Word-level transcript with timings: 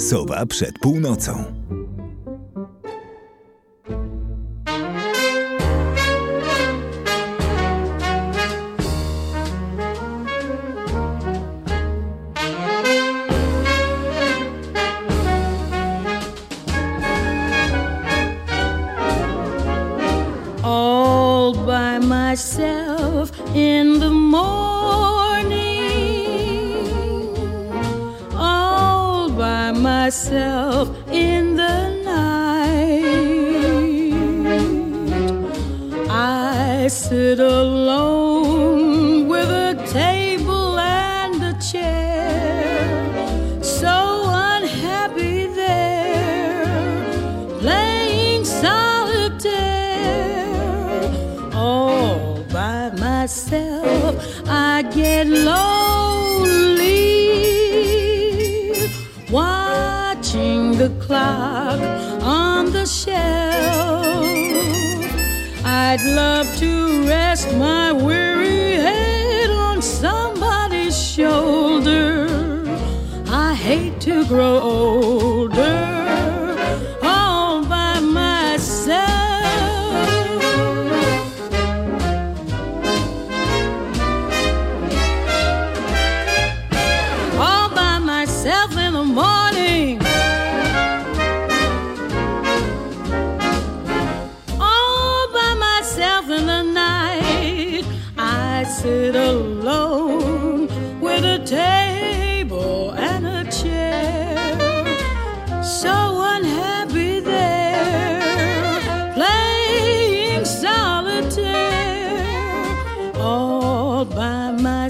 Sowa 0.00 0.46
przed 0.46 0.78
północą. 0.78 1.59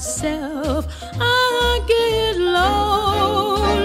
Myself, 0.00 0.86
I 1.20 1.82
get 1.86 2.38
lonely 2.38 3.82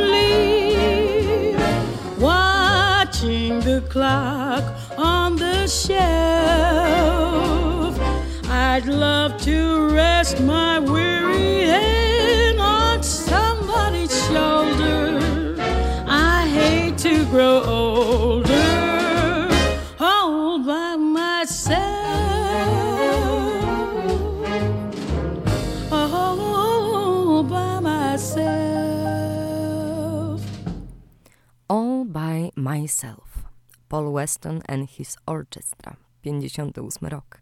watching 2.18 3.60
the 3.60 3.82
clock 3.90 4.64
on 4.98 5.36
the 5.36 5.68
shelf. 5.68 6.00
I'd 8.50 8.86
love 8.86 9.42
to 9.42 9.90
rest 9.90 10.40
my 10.40 10.80
weary 10.80 11.66
head 11.66 12.60
on 12.60 13.04
somebody's 13.04 14.16
shoulder. 14.28 15.20
I 16.08 16.48
hate 16.48 16.98
to 17.00 17.26
grow 17.26 17.62
older 17.64 18.45
Myself. 32.86 33.44
Paul 33.90 34.14
Weston 34.14 34.62
and 34.68 34.90
His 34.90 35.18
Orchestra. 35.26 35.96
58 36.22 37.10
rok. 37.10 37.42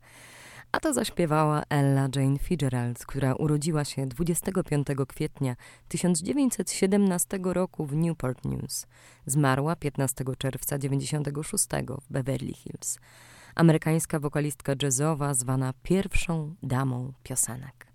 A 0.71 0.79
to 0.79 0.93
zaśpiewała 0.93 1.63
Ella 1.69 2.07
Jane 2.15 2.39
Fitzgerald, 2.39 3.05
która 3.05 3.35
urodziła 3.35 3.85
się 3.85 4.07
25 4.07 4.87
kwietnia 5.07 5.55
1917 5.87 7.39
roku 7.43 7.85
w 7.85 7.95
Newport 7.95 8.45
News. 8.45 8.87
Zmarła 9.25 9.75
15 9.75 10.23
czerwca 10.37 10.77
96 10.77 11.67
w 12.01 12.11
Beverly 12.13 12.53
Hills. 12.53 12.99
Amerykańska 13.55 14.19
wokalistka 14.19 14.73
jazzowa 14.83 15.33
zwana 15.33 15.73
pierwszą 15.83 16.55
damą 16.63 17.13
piosenek. 17.23 17.92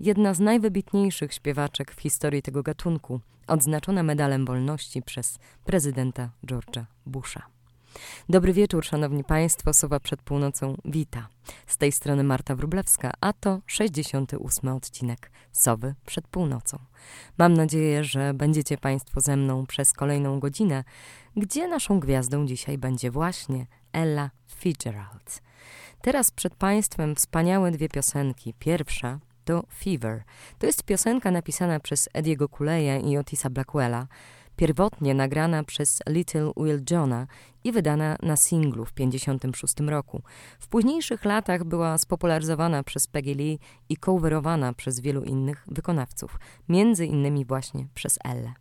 Jedna 0.00 0.34
z 0.34 0.40
najwybitniejszych 0.40 1.34
śpiewaczek 1.34 1.94
w 1.94 2.00
historii 2.00 2.42
tego 2.42 2.62
gatunku, 2.62 3.20
odznaczona 3.46 4.02
medalem 4.02 4.46
wolności 4.46 5.02
przez 5.02 5.38
prezydenta 5.64 6.30
George'a 6.46 6.84
Busha. 7.06 7.42
Dobry 8.28 8.52
wieczór, 8.52 8.84
szanowni 8.84 9.24
państwo. 9.24 9.72
Sowa 9.72 10.00
przed 10.00 10.22
północą 10.22 10.76
wita. 10.84 11.28
Z 11.66 11.76
tej 11.76 11.92
strony 11.92 12.24
Marta 12.24 12.54
Wrublewska, 12.54 13.12
a 13.20 13.32
to 13.32 13.60
68 13.66 14.70
odcinek 14.70 15.30
Sowy 15.52 15.94
przed 16.06 16.28
północą. 16.28 16.78
Mam 17.38 17.54
nadzieję, 17.54 18.04
że 18.04 18.34
będziecie 18.34 18.78
państwo 18.78 19.20
ze 19.20 19.36
mną 19.36 19.66
przez 19.66 19.92
kolejną 19.92 20.40
godzinę, 20.40 20.84
gdzie 21.36 21.68
naszą 21.68 22.00
gwiazdą 22.00 22.46
dzisiaj 22.46 22.78
będzie 22.78 23.10
właśnie 23.10 23.66
Ella 23.92 24.30
Fitzgerald. 24.46 25.42
Teraz 26.02 26.30
przed 26.30 26.54
państwem 26.54 27.14
wspaniałe 27.14 27.70
dwie 27.70 27.88
piosenki. 27.88 28.54
Pierwsza 28.58 29.18
to 29.46 29.64
Fever. 29.78 30.22
To 30.58 30.66
jest 30.66 30.82
piosenka 30.82 31.30
napisana 31.30 31.80
przez 31.80 32.08
Ediego 32.12 32.48
Kuleja 32.48 32.98
i 32.98 33.16
Otisa 33.16 33.50
Blackwella, 33.50 34.06
pierwotnie 34.56 35.14
nagrana 35.14 35.64
przez 35.64 36.02
Little 36.08 36.52
Will 36.56 36.82
Johna 36.90 37.26
i 37.64 37.72
wydana 37.72 38.16
na 38.22 38.36
singlu 38.36 38.84
w 38.84 38.92
1956 38.92 39.74
roku. 39.90 40.22
W 40.60 40.68
późniejszych 40.68 41.24
latach 41.24 41.64
była 41.64 41.98
spopularyzowana 41.98 42.82
przez 42.82 43.06
Peggy 43.06 43.34
Lee 43.34 43.58
i 43.88 43.96
coverowana 43.96 44.72
przez 44.72 45.00
wielu 45.00 45.22
innych 45.22 45.64
wykonawców, 45.66 46.38
między 46.68 47.06
innymi 47.06 47.44
właśnie 47.44 47.86
przez 47.94 48.18
Elle. 48.24 48.52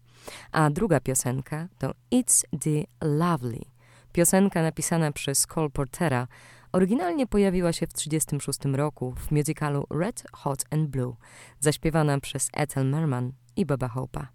A 0.51 0.69
druga 0.69 0.99
piosenka 0.99 1.67
to 1.77 1.93
It's 2.11 2.43
the 2.59 3.07
Lovely. 3.07 3.61
Piosenka 4.11 4.61
napisana 4.61 5.11
przez 5.11 5.47
Cole 5.47 5.69
Portera 5.69 6.27
oryginalnie 6.75 7.27
pojawiła 7.27 7.73
się 7.73 7.87
w 7.87 7.93
1936 7.93 8.77
roku 8.77 9.13
w 9.17 9.31
musicalu 9.31 9.87
Red, 9.89 10.23
Hot 10.33 10.65
and 10.69 10.89
Blue, 10.89 11.15
zaśpiewana 11.59 12.19
przez 12.19 12.49
Ethel 12.53 12.85
Merman 12.89 13.31
i 13.55 13.65
Boba 13.65 13.87
Hope'a. 13.87 14.25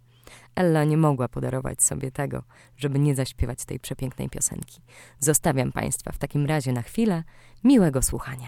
Ella 0.55 0.83
nie 0.83 0.97
mogła 0.97 1.27
podarować 1.27 1.83
sobie 1.83 2.11
tego, 2.11 2.43
żeby 2.77 2.99
nie 2.99 3.15
zaśpiewać 3.15 3.65
tej 3.65 3.79
przepięknej 3.79 4.29
piosenki. 4.29 4.81
Zostawiam 5.19 5.71
Państwa 5.71 6.11
w 6.11 6.17
takim 6.17 6.45
razie 6.45 6.71
na 6.71 6.81
chwilę. 6.81 7.23
Miłego 7.63 8.01
słuchania. 8.01 8.47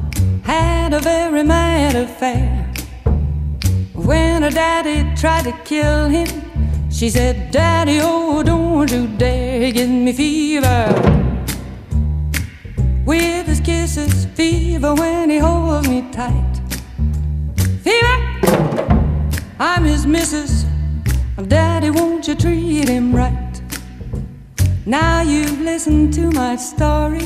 had 0.43 0.93
a 0.93 0.99
very 0.99 1.43
mad 1.43 1.95
affair. 1.95 2.71
When 3.93 4.41
her 4.41 4.49
daddy 4.49 5.15
tried 5.15 5.43
to 5.43 5.53
kill 5.63 6.07
him, 6.07 6.27
she 6.89 7.09
said, 7.09 7.51
Daddy, 7.51 7.99
oh, 8.01 8.43
don't 8.43 8.91
you 8.91 9.07
dare 9.07 9.71
give 9.71 9.89
me 9.89 10.11
fever. 10.13 10.85
With 13.05 13.47
his 13.47 13.59
kisses, 13.61 14.25
fever 14.35 14.93
when 14.93 15.29
he 15.29 15.37
holds 15.37 15.87
me 15.87 16.03
tight. 16.11 16.61
Fever, 17.83 18.17
I'm 19.59 19.83
his 19.83 20.05
missus. 20.05 20.65
Daddy, 21.47 21.89
won't 21.89 22.27
you 22.27 22.35
treat 22.35 22.87
him 22.87 23.15
right? 23.15 23.61
Now 24.85 25.21
you've 25.21 25.61
listened 25.61 26.13
to 26.15 26.29
my 26.31 26.55
story. 26.55 27.25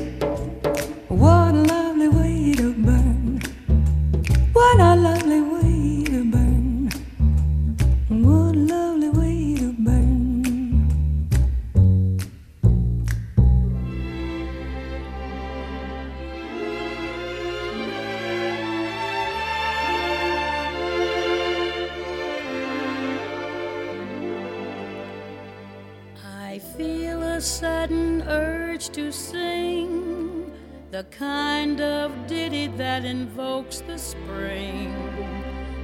A 27.41 27.43
sudden 27.43 28.21
urge 28.27 28.89
to 28.89 29.11
sing 29.11 30.53
the 30.91 31.03
kind 31.05 31.81
of 31.81 32.27
ditty 32.27 32.67
that 32.67 33.03
invokes 33.03 33.79
the 33.79 33.97
spring. 33.97 34.93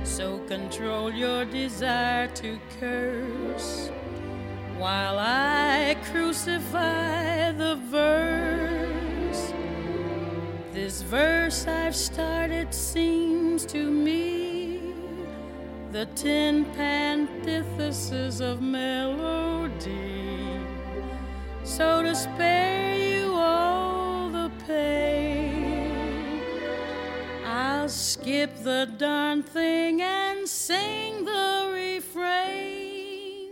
So 0.03 0.37
control 0.45 1.11
your 1.11 1.45
desire 1.45 2.27
to 2.41 2.59
curse 2.79 3.89
while 4.77 5.17
I 5.17 5.97
crucify 6.11 7.53
the 7.53 7.77
verse. 7.89 9.51
This 10.73 11.01
verse 11.01 11.65
I've 11.65 11.95
started 11.95 12.71
seems 12.71 13.65
to 13.65 13.89
me 13.89 14.93
the 15.91 16.05
tin 16.13 16.67
antithesis 16.77 18.41
of 18.41 18.61
melody. 18.61 20.06
So 21.77 22.01
to 22.01 22.15
spare 22.15 22.95
you 22.95 23.33
all 23.35 24.29
the 24.31 24.49
pain, 24.65 26.41
I'll 27.45 27.87
skip 27.87 28.63
the 28.63 28.91
darn 28.97 29.43
thing 29.43 30.01
and 30.01 30.47
sing 30.49 31.23
the 31.23 31.69
refrain. 31.71 33.51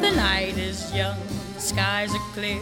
The 0.00 0.12
night 0.14 0.56
is 0.58 0.94
young, 0.94 1.18
the 1.56 1.60
skies 1.60 2.14
are 2.14 2.26
clear, 2.34 2.60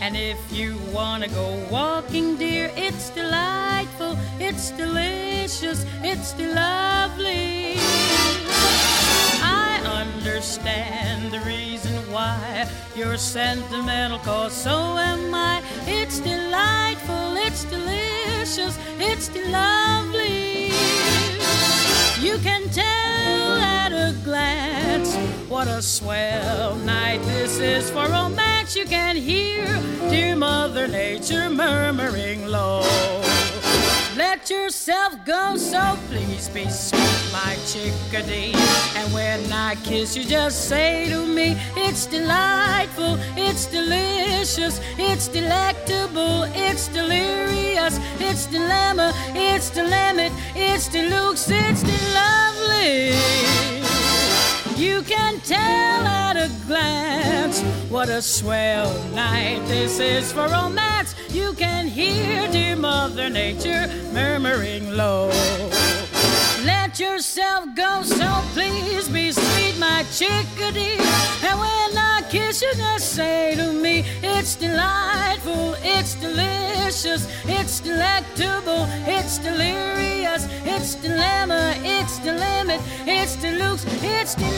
and 0.00 0.16
if 0.16 0.38
you 0.50 0.78
wanna 0.94 1.28
go 1.28 1.62
walking, 1.70 2.38
dear, 2.38 2.70
it's 2.74 3.10
delightful, 3.10 4.16
it's 4.40 4.70
delicious, 4.70 5.84
it's 6.02 6.34
lovely. 6.38 7.81
Understand 10.42 11.30
the 11.30 11.38
reason 11.46 11.94
why 12.10 12.68
you're 12.96 13.16
sentimental, 13.16 14.18
cause 14.18 14.52
so 14.52 14.98
am 14.98 15.32
I. 15.32 15.62
It's 15.86 16.18
delightful, 16.18 17.36
it's 17.36 17.62
delicious, 17.66 18.76
it's 18.98 19.28
lovely. 19.52 20.72
You 22.20 22.38
can 22.38 22.68
tell 22.70 23.52
at 23.56 23.92
a 23.92 24.16
glance 24.24 25.14
what 25.48 25.68
a 25.68 25.80
swell 25.80 26.74
night 26.74 27.22
this 27.22 27.60
is 27.60 27.88
for 27.90 28.08
romance. 28.08 28.74
You 28.74 28.84
can 28.84 29.14
hear 29.14 29.64
dear 30.10 30.34
Mother 30.34 30.88
Nature 30.88 31.50
murmuring 31.50 32.46
low. 32.46 32.82
Let 34.16 34.50
yourself 34.50 35.14
go, 35.24 35.56
so 35.56 35.98
please 36.08 36.48
be 36.50 36.68
sweet, 36.68 37.32
my 37.32 37.56
chickadee. 37.66 38.52
And 38.94 39.12
when 39.14 39.50
I 39.50 39.74
kiss 39.76 40.14
you, 40.14 40.24
just 40.24 40.68
say 40.68 41.08
to 41.08 41.26
me, 41.26 41.56
it's 41.76 42.04
delightful, 42.04 43.16
it's 43.36 43.64
delicious, 43.66 44.80
it's 44.98 45.28
delectable, 45.28 46.42
it's 46.54 46.88
delirious, 46.88 47.98
it's 48.20 48.44
dilemma, 48.46 49.12
it's 49.34 49.70
the 49.70 49.82
it's 50.54 50.88
deluxe, 50.88 51.48
it's 51.50 51.82
the 51.82 51.98
lovely. 52.14 53.14
You 54.76 55.02
can 55.02 55.40
tell 55.40 56.06
at 56.06 56.36
a 56.36 56.50
glance 56.66 57.62
what 57.88 58.10
a 58.10 58.20
swell 58.20 58.92
night 59.14 59.62
this 59.68 59.98
is 60.00 60.32
for 60.32 60.48
romance. 60.48 61.11
You 61.32 61.54
can 61.54 61.86
hear 61.86 62.46
dear 62.48 62.76
Mother 62.76 63.30
Nature 63.30 63.88
murmuring 64.12 64.90
low. 64.90 65.28
Let 66.62 67.00
yourself 67.00 67.64
go, 67.74 68.02
so 68.02 68.42
please 68.52 69.08
be 69.08 69.32
sweet, 69.32 69.78
my 69.78 70.04
chickadee. 70.12 70.98
And 71.48 71.58
when 71.58 71.96
I 71.96 72.22
kiss 72.28 72.60
you, 72.60 72.70
just 72.74 73.14
say 73.14 73.54
to 73.56 73.72
me, 73.72 74.04
it's 74.22 74.56
delightful, 74.56 75.74
it's 75.82 76.16
delicious, 76.16 77.26
it's 77.46 77.80
delectable, 77.80 78.86
it's 79.06 79.38
delirious, 79.38 80.46
it's 80.66 80.96
dilemma, 80.96 81.74
it's 81.78 82.18
the 82.18 82.34
limit, 82.34 82.80
it's 83.06 83.36
deluxe, 83.36 83.86
it's 84.02 84.34
the. 84.34 84.52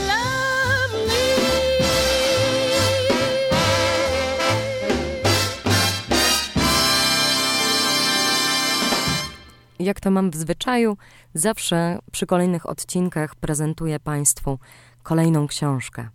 Jak 9.84 10.00
to 10.00 10.10
mam 10.10 10.30
w 10.30 10.36
zwyczaju, 10.36 10.96
zawsze 11.34 11.98
przy 12.12 12.26
kolejnych 12.26 12.68
odcinkach 12.68 13.34
prezentuję 13.34 14.00
Państwu 14.00 14.58
kolejną 15.02 15.46
książkę. 15.46 16.08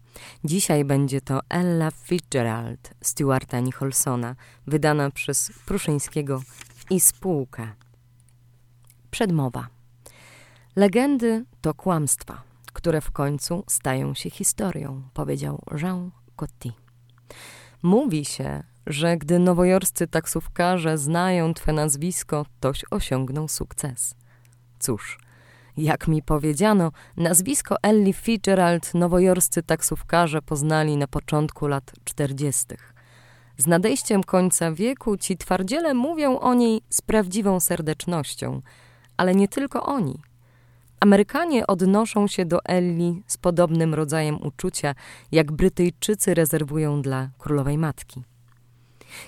Dzisiaj 0.44 0.86
będzie 0.86 1.22
to 1.22 1.40
Ella 1.50 1.92
Fitzgerald 1.92 2.94
Stuarta 3.02 3.60
Nicholsona, 3.60 4.36
wydana 4.68 5.12
przez 5.12 5.52
Pruszyńskiego 5.66 6.42
i 6.90 7.00
spółkę. 7.00 7.68
Przedmowa. 9.12 9.68
Legendy 10.76 11.46
to 11.62 11.74
kłamstwa, 11.74 12.44
które 12.74 13.02
w 13.02 13.12
końcu 13.12 13.64
stają 13.68 14.14
się 14.14 14.30
historią, 14.30 15.04
powiedział 15.14 15.64
Jean 15.82 16.12
Coty. 16.36 16.72
Mówi 17.84 18.26
się, 18.26 18.64
że 18.90 19.18
gdy 19.18 19.40
nowojorscy 19.40 20.08
taksówkarze 20.08 20.98
znają 20.98 21.54
twe 21.54 21.74
nazwisko, 21.74 22.46
toś 22.60 22.86
osiągną 22.92 23.48
sukces. 23.48 24.16
Cóż, 24.80 25.20
jak 25.78 26.08
mi 26.08 26.22
powiedziano, 26.22 26.92
nazwisko 27.18 27.76
Ellie 27.82 28.14
Fitzgerald 28.14 28.94
nowojorscy 28.94 29.64
taksówkarze 29.64 30.42
poznali 30.42 30.98
na 30.98 31.08
początku 31.08 31.68
lat 31.68 31.92
czterdziestych. 32.04 32.94
Z 33.58 33.68
nadejściem 33.68 34.24
końca 34.24 34.72
wieku 34.72 35.18
ci 35.18 35.38
twardziele 35.38 35.94
mówią 35.94 36.40
o 36.40 36.54
niej 36.54 36.82
z 36.90 37.02
prawdziwą 37.02 37.60
serdecznością, 37.60 38.62
ale 39.18 39.36
nie 39.36 39.48
tylko 39.48 39.86
oni. 39.86 40.22
Amerykanie 41.00 41.68
odnoszą 41.68 42.28
się 42.28 42.46
do 42.46 42.64
Ellie 42.66 43.22
z 43.28 43.38
podobnym 43.38 43.94
rodzajem 43.94 44.42
uczucia, 44.42 44.96
jak 45.32 45.52
Brytyjczycy 45.52 46.34
rezerwują 46.34 47.02
dla 47.02 47.30
królowej 47.38 47.78
matki. 47.78 48.24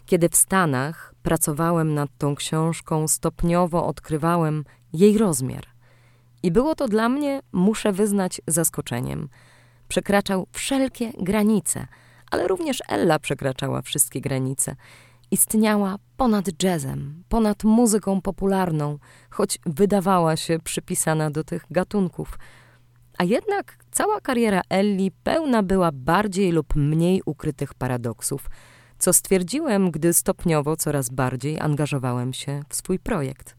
Kiedy 0.06 0.30
w 0.30 0.36
Stanach 0.36 1.14
pracowałem 1.24 1.94
nad 1.94 2.10
tą 2.18 2.36
książką, 2.36 3.08
stopniowo 3.08 3.86
odkrywałem 3.86 4.64
jej 4.94 5.18
rozmiar. 5.18 5.66
I 6.44 6.52
było 6.52 6.76
to 6.76 6.88
dla 6.88 7.10
mnie, 7.10 7.42
muszę 7.52 7.92
wyznać, 7.92 8.42
zaskoczeniem. 8.48 9.30
Przekraczał 9.88 10.48
wszelkie 10.52 11.12
granice, 11.20 11.88
ale 12.32 12.48
również 12.48 12.84
Ella 12.90 13.20
przekraczała 13.20 13.82
wszystkie 13.82 14.22
granice. 14.22 14.76
Istniała 15.32 15.96
ponad 16.18 16.64
jazzem, 16.64 17.24
ponad 17.30 17.64
muzyką 17.64 18.22
popularną, 18.22 18.98
choć 19.30 19.60
wydawała 19.66 20.36
się 20.38 20.60
przypisana 20.64 21.32
do 21.32 21.44
tych 21.44 21.66
gatunków. 21.72 22.38
A 23.18 23.24
jednak 23.24 23.78
cała 23.92 24.22
kariera 24.22 24.62
Elli 24.70 25.12
pełna 25.24 25.64
była 25.64 25.92
bardziej 25.92 26.52
lub 26.52 26.76
mniej 26.76 27.22
ukrytych 27.26 27.74
paradoksów, 27.74 28.50
co 29.02 29.14
stwierdziłem, 29.14 29.92
gdy 29.92 30.14
stopniowo 30.14 30.76
coraz 30.76 31.10
bardziej 31.10 31.60
angażowałem 31.60 32.34
się 32.34 32.64
w 32.70 32.76
swój 32.76 33.00
projekt. 33.00 33.56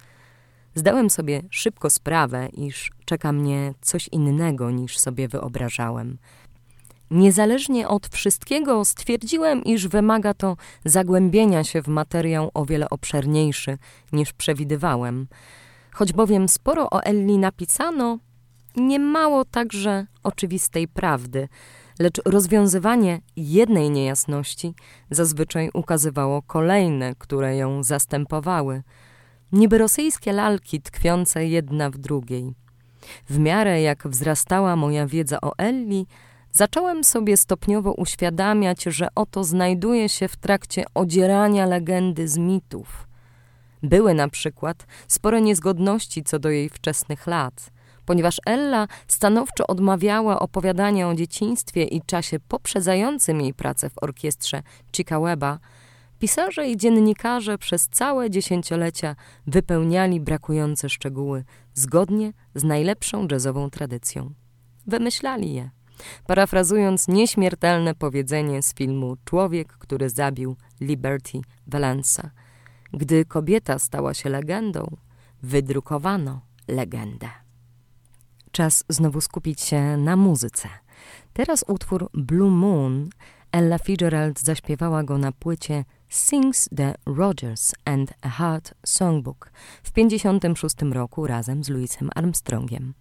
Zdałem 0.74 1.10
sobie 1.10 1.42
szybko 1.50 1.90
sprawę, 1.90 2.48
iż 2.48 2.90
czeka 3.04 3.32
mnie 3.32 3.74
coś 3.80 4.08
innego 4.08 4.70
niż 4.70 4.98
sobie 4.98 5.28
wyobrażałem. 5.28 6.18
Niezależnie 7.10 7.88
od 7.88 8.08
wszystkiego 8.08 8.84
stwierdziłem, 8.84 9.64
iż 9.64 9.88
wymaga 9.88 10.34
to 10.34 10.56
zagłębienia 10.84 11.64
się 11.64 11.82
w 11.82 11.88
materiał 11.88 12.50
o 12.54 12.64
wiele 12.64 12.90
obszerniejszy 12.90 13.78
niż 14.12 14.32
przewidywałem. 14.32 15.26
Choć 15.92 16.12
bowiem 16.12 16.48
sporo 16.48 16.90
o 16.90 17.02
Elli 17.02 17.38
napisano, 17.38 18.18
nie 18.76 18.98
mało 18.98 19.44
także 19.44 20.06
oczywistej 20.22 20.88
prawdy, 20.88 21.48
lecz 21.98 22.20
rozwiązywanie 22.24 23.20
jednej 23.36 23.90
niejasności 23.90 24.74
zazwyczaj 25.10 25.70
ukazywało 25.74 26.42
kolejne, 26.42 27.14
które 27.18 27.56
ją 27.56 27.82
zastępowały– 27.82 28.82
niby 29.52 29.78
rosyjskie 29.78 30.32
lalki 30.32 30.80
tkwiące 30.80 31.46
jedna 31.46 31.90
w 31.90 31.98
drugiej. 31.98 32.54
W 33.28 33.38
miarę 33.38 33.82
jak 33.82 34.08
wzrastała 34.08 34.76
moja 34.76 35.06
wiedza 35.06 35.40
o 35.40 35.52
Elli, 35.58 36.06
zacząłem 36.52 37.04
sobie 37.04 37.36
stopniowo 37.36 37.92
uświadamiać, 37.92 38.82
że 38.82 39.08
oto 39.14 39.44
znajduje 39.44 40.08
się 40.08 40.28
w 40.28 40.36
trakcie 40.36 40.84
odzierania 40.94 41.66
legendy 41.66 42.28
z 42.28 42.38
mitów. 42.38 43.08
Były 43.82 44.14
na 44.14 44.28
przykład 44.28 44.86
spore 45.08 45.40
niezgodności 45.40 46.24
co 46.24 46.38
do 46.38 46.50
jej 46.50 46.68
wczesnych 46.68 47.26
lat, 47.26 47.70
ponieważ 48.06 48.40
Ella 48.46 48.88
stanowczo 49.08 49.66
odmawiała 49.66 50.38
opowiadania 50.38 51.08
o 51.08 51.14
dzieciństwie 51.14 51.84
i 51.84 52.02
czasie 52.02 52.40
poprzedzającym 52.40 53.40
jej 53.40 53.54
pracę 53.54 53.90
w 53.90 54.02
orkiestrze 54.02 54.62
Chica 54.92 55.20
Weba, 55.20 55.58
Pisarze 56.22 56.68
i 56.68 56.76
dziennikarze 56.76 57.58
przez 57.58 57.88
całe 57.88 58.30
dziesięciolecia 58.30 59.16
wypełniali 59.46 60.20
brakujące 60.20 60.88
szczegóły 60.88 61.44
zgodnie 61.74 62.32
z 62.54 62.64
najlepszą 62.64 63.26
jazzową 63.30 63.70
tradycją. 63.70 64.34
Wymyślali 64.86 65.54
je, 65.54 65.70
parafrazując 66.26 67.08
nieśmiertelne 67.08 67.94
powiedzenie 67.94 68.62
z 68.62 68.74
filmu 68.74 69.16
Człowiek, 69.24 69.72
który 69.72 70.10
zabił 70.10 70.56
Liberty 70.80 71.40
Valensa. 71.66 72.30
Gdy 72.92 73.24
kobieta 73.24 73.78
stała 73.78 74.14
się 74.14 74.28
legendą, 74.28 74.96
wydrukowano 75.42 76.40
legendę. 76.68 77.41
Czas 78.52 78.84
znowu 78.88 79.20
skupić 79.20 79.60
się 79.60 79.96
na 79.96 80.16
muzyce. 80.16 80.68
Teraz 81.32 81.64
utwór 81.68 82.10
Blue 82.14 82.50
Moon 82.50 83.08
Ella 83.52 83.78
Fitzgerald 83.78 84.40
zaśpiewała 84.40 85.04
go 85.04 85.18
na 85.18 85.32
płycie 85.32 85.84
Sings 86.08 86.68
the 86.76 86.94
Rogers 87.06 87.74
and 87.84 88.12
a 88.22 88.28
Heart 88.28 88.74
Songbook 88.86 89.52
w 89.82 89.90
1956 89.90 90.92
roku 90.92 91.26
razem 91.26 91.64
z 91.64 91.68
Louisem 91.68 92.10
Armstrongiem. 92.14 92.94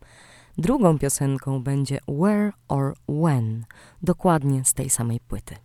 Drugą 0.58 1.00
piosenką 1.00 1.63
będzie 1.63 2.00
Where 2.08 2.51
or 2.67 2.93
When, 3.10 3.65
dokładnie 4.01 4.65
z 4.65 4.74
tej 4.74 4.89
samej 4.89 5.20
płyty. 5.20 5.55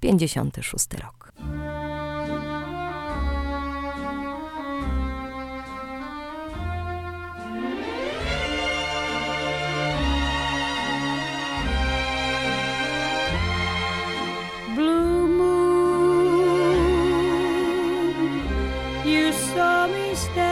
56 0.00 0.86
rok. 0.94 1.32
stay. 20.22 20.51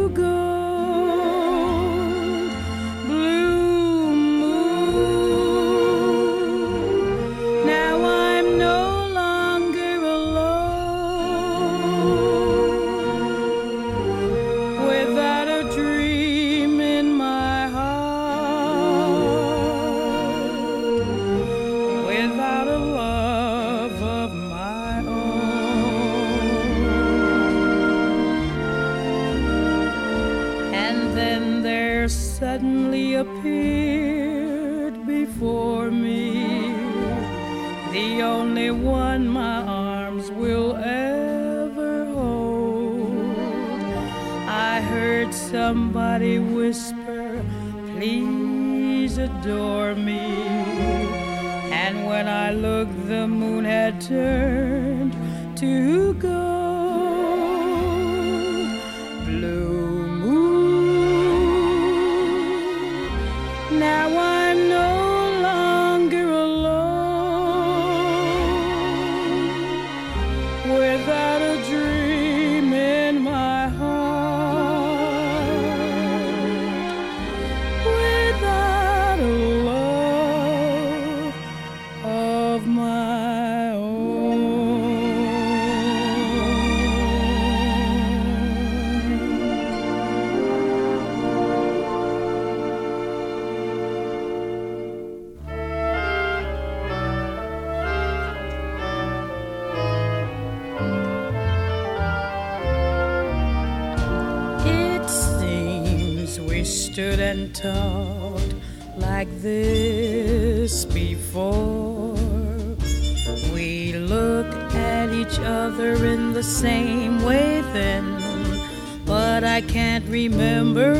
but 119.41 119.49
I 119.49 119.61
can't 119.61 120.07
remember 120.07 120.93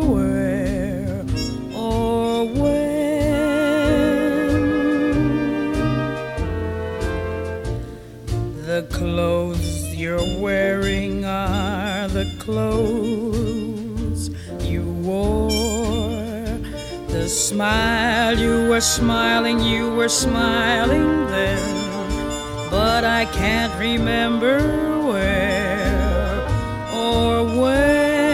where 0.00 1.24
or 1.72 2.44
when. 2.46 3.12
The 8.66 8.82
clothes 8.90 9.94
you're 9.94 10.40
wearing 10.40 11.24
are 11.24 12.08
the 12.08 12.28
clothes 12.40 14.30
you 14.62 14.82
wore 15.04 15.50
the 17.06 17.28
smile 17.28 18.36
you 18.36 18.68
were 18.68 18.80
smiling, 18.80 19.60
you 19.60 19.94
were 19.94 20.08
smiling 20.08 21.28
then, 21.28 22.68
but 22.68 23.04
I 23.04 23.26
can't 23.26 23.78
remember 23.78 24.58
where 25.06 25.65
when. 27.60 28.26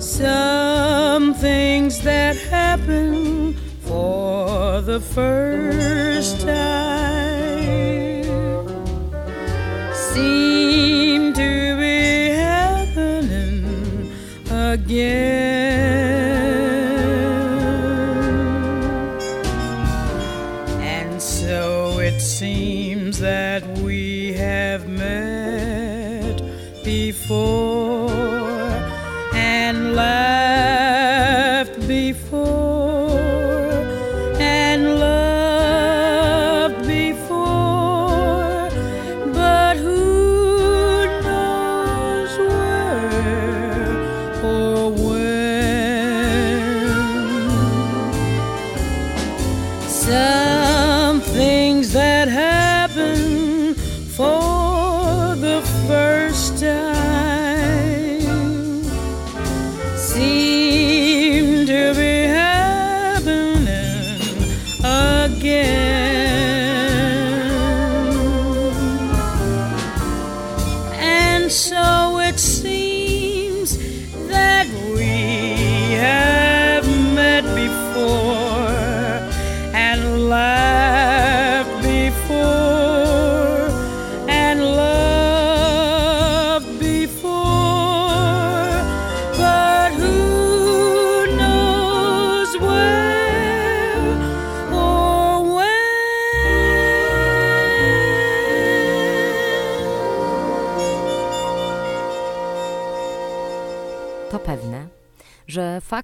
Some 0.00 1.34
things 1.34 2.00
that 2.02 2.36
happen 2.36 3.54
for 3.86 4.80
the 4.80 5.00
first 5.00 6.40
time 6.40 6.61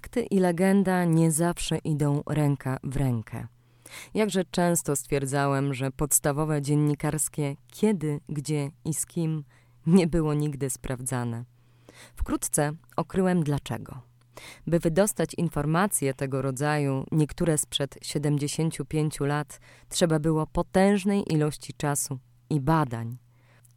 fakty 0.08 0.22
i 0.22 0.40
legenda 0.40 1.04
nie 1.04 1.30
zawsze 1.30 1.78
idą 1.78 2.22
ręka 2.26 2.78
w 2.82 2.96
rękę. 2.96 3.46
Jakże 4.14 4.44
często 4.44 4.96
stwierdzałem, 4.96 5.74
że 5.74 5.90
podstawowe 5.90 6.62
dziennikarskie 6.62 7.56
kiedy, 7.68 8.20
gdzie 8.28 8.70
i 8.84 8.94
z 8.94 9.06
kim 9.06 9.44
nie 9.86 10.06
było 10.06 10.34
nigdy 10.34 10.70
sprawdzane. 10.70 11.44
Wkrótce 12.16 12.72
okryłem 12.96 13.42
dlaczego. 13.42 14.00
By 14.66 14.78
wydostać 14.78 15.34
informacje 15.34 16.14
tego 16.14 16.42
rodzaju, 16.42 17.04
niektóre 17.12 17.58
sprzed 17.58 17.98
75 18.02 19.20
lat, 19.20 19.60
trzeba 19.88 20.18
było 20.18 20.46
potężnej 20.46 21.32
ilości 21.32 21.72
czasu 21.74 22.18
i 22.50 22.60
badań. 22.60 23.18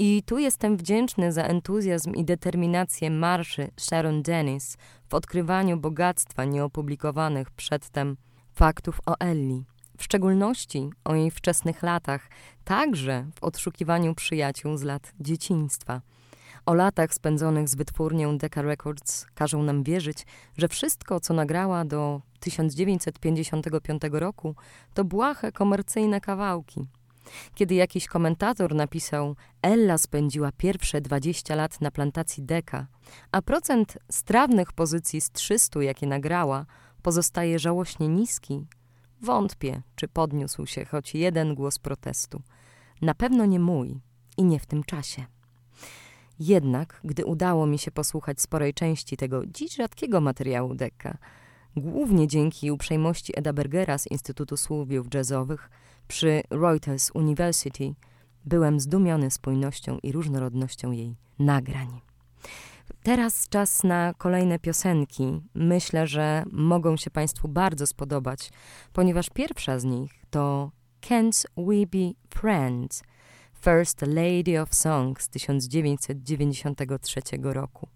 I 0.03 0.23
tu 0.25 0.39
jestem 0.39 0.77
wdzięczny 0.77 1.31
za 1.31 1.43
entuzjazm 1.43 2.11
i 2.11 2.25
determinację 2.25 3.09
marszy 3.09 3.71
Sharon 3.77 4.21
Dennis 4.21 4.77
w 5.09 5.13
odkrywaniu 5.13 5.77
bogactwa 5.77 6.45
nieopublikowanych 6.45 7.51
przedtem 7.51 8.17
faktów 8.53 8.99
o 9.05 9.15
Ellie, 9.19 9.63
w 9.97 10.03
szczególności 10.03 10.89
o 11.03 11.15
jej 11.15 11.31
wczesnych 11.31 11.83
latach, 11.83 12.29
także 12.63 13.25
w 13.35 13.43
odszukiwaniu 13.43 14.15
przyjaciół 14.15 14.77
z 14.77 14.83
lat 14.83 15.13
dzieciństwa. 15.19 16.01
O 16.65 16.73
latach 16.73 17.13
spędzonych 17.13 17.69
z 17.69 17.75
wytwórnią 17.75 18.37
Decca 18.37 18.61
Records 18.61 19.25
każą 19.35 19.63
nam 19.63 19.83
wierzyć, 19.83 20.25
że 20.57 20.67
wszystko, 20.67 21.19
co 21.19 21.33
nagrała 21.33 21.85
do 21.85 22.21
1955 22.39 24.01
roku, 24.11 24.55
to 24.93 25.03
błahe 25.03 25.51
komercyjne 25.51 26.21
kawałki. 26.21 26.87
Kiedy 27.55 27.75
jakiś 27.75 28.07
komentator 28.07 28.75
napisał 28.75 29.35
Ella 29.61 29.97
spędziła 29.97 30.51
pierwsze 30.57 31.01
20 31.01 31.55
lat 31.55 31.81
na 31.81 31.91
plantacji 31.91 32.43
Deka, 32.43 32.87
a 33.31 33.41
procent 33.41 33.97
strawnych 34.11 34.73
pozycji 34.73 35.21
z 35.21 35.31
300, 35.31 35.83
jakie 35.83 36.07
nagrała, 36.07 36.65
pozostaje 37.01 37.59
żałośnie 37.59 38.07
niski, 38.07 38.65
wątpię, 39.21 39.81
czy 39.95 40.07
podniósł 40.07 40.65
się 40.65 40.85
choć 40.85 41.15
jeden 41.15 41.55
głos 41.55 41.79
protestu. 41.79 42.41
Na 43.01 43.13
pewno 43.13 43.45
nie 43.45 43.59
mój 43.59 43.99
i 44.37 44.43
nie 44.43 44.59
w 44.59 44.65
tym 44.65 44.83
czasie. 44.83 45.25
Jednak, 46.39 47.01
gdy 47.03 47.25
udało 47.25 47.67
mi 47.67 47.79
się 47.79 47.91
posłuchać 47.91 48.41
sporej 48.41 48.73
części 48.73 49.17
tego 49.17 49.45
dziś 49.45 49.75
rzadkiego 49.75 50.21
materiału 50.21 50.75
Decca, 50.75 51.17
głównie 51.75 52.27
dzięki 52.27 52.71
uprzejmości 52.71 53.33
Eda 53.39 53.53
Bergera 53.53 53.97
z 53.97 54.07
Instytutu 54.07 54.57
Słowiów 54.57 55.07
Jazzowych 55.13 55.69
przy 56.11 56.43
Reuters 56.49 57.11
University, 57.13 57.95
byłem 58.45 58.79
zdumiony 58.79 59.31
spójnością 59.31 59.97
i 60.03 60.11
różnorodnością 60.11 60.91
jej 60.91 61.15
nagrań. 61.39 62.01
Teraz 63.03 63.49
czas 63.49 63.83
na 63.83 64.13
kolejne 64.17 64.59
piosenki. 64.59 65.41
Myślę, 65.53 66.07
że 66.07 66.43
mogą 66.51 66.97
się 66.97 67.11
Państwu 67.11 67.47
bardzo 67.47 67.87
spodobać, 67.87 68.51
ponieważ 68.93 69.29
pierwsza 69.29 69.79
z 69.79 69.83
nich 69.83 70.11
to 70.29 70.71
Can't 71.01 71.45
We 71.57 71.85
Be 71.87 72.13
Friends, 72.29 73.03
First 73.61 74.01
Lady 74.01 74.61
of 74.61 74.75
Song 74.75 75.21
z 75.21 75.29
1993 75.29 77.21
roku, 77.41 77.87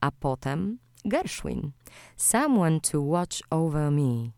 a 0.00 0.10
potem 0.10 0.78
Gershwin, 1.04 1.72
Someone 2.16 2.80
to 2.80 3.02
Watch 3.02 3.40
Over 3.50 3.90
Me. 3.90 4.30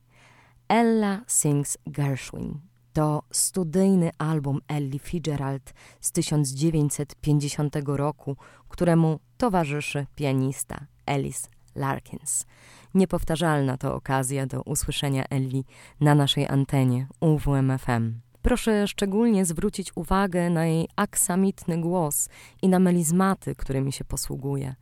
Ella 0.69 1.21
Sings 1.27 1.79
Gershwin 1.87 2.70
to 2.93 3.23
studyjny 3.31 4.11
album 4.19 4.61
Ellie 4.69 4.99
Fitzgerald 4.99 5.75
z 6.01 6.13
1950 6.13 7.77
roku, 7.87 8.37
któremu 8.69 9.21
towarzyszy 9.39 10.07
pianista 10.15 10.87
Ellis 11.07 11.49
Larkins. 11.75 12.47
Niepowtarzalna 12.95 13.77
to 13.77 13.95
okazja 13.95 14.47
do 14.47 14.63
usłyszenia 14.63 15.25
Ellie 15.31 15.63
na 16.01 16.15
naszej 16.15 16.49
antenie 16.49 17.07
UWMFM. 17.21 18.21
Proszę 18.43 18.89
szczególnie 18.89 19.45
zwrócić 19.45 19.93
uwagę 19.97 20.51
na 20.51 20.67
jej 20.67 20.89
aksamitny 20.97 21.81
głos 21.81 22.29
i 22.63 22.69
na 22.69 22.79
melizmaty, 22.79 23.55
którymi 23.55 23.93
się 23.93 24.05
posługuje. 24.05 24.75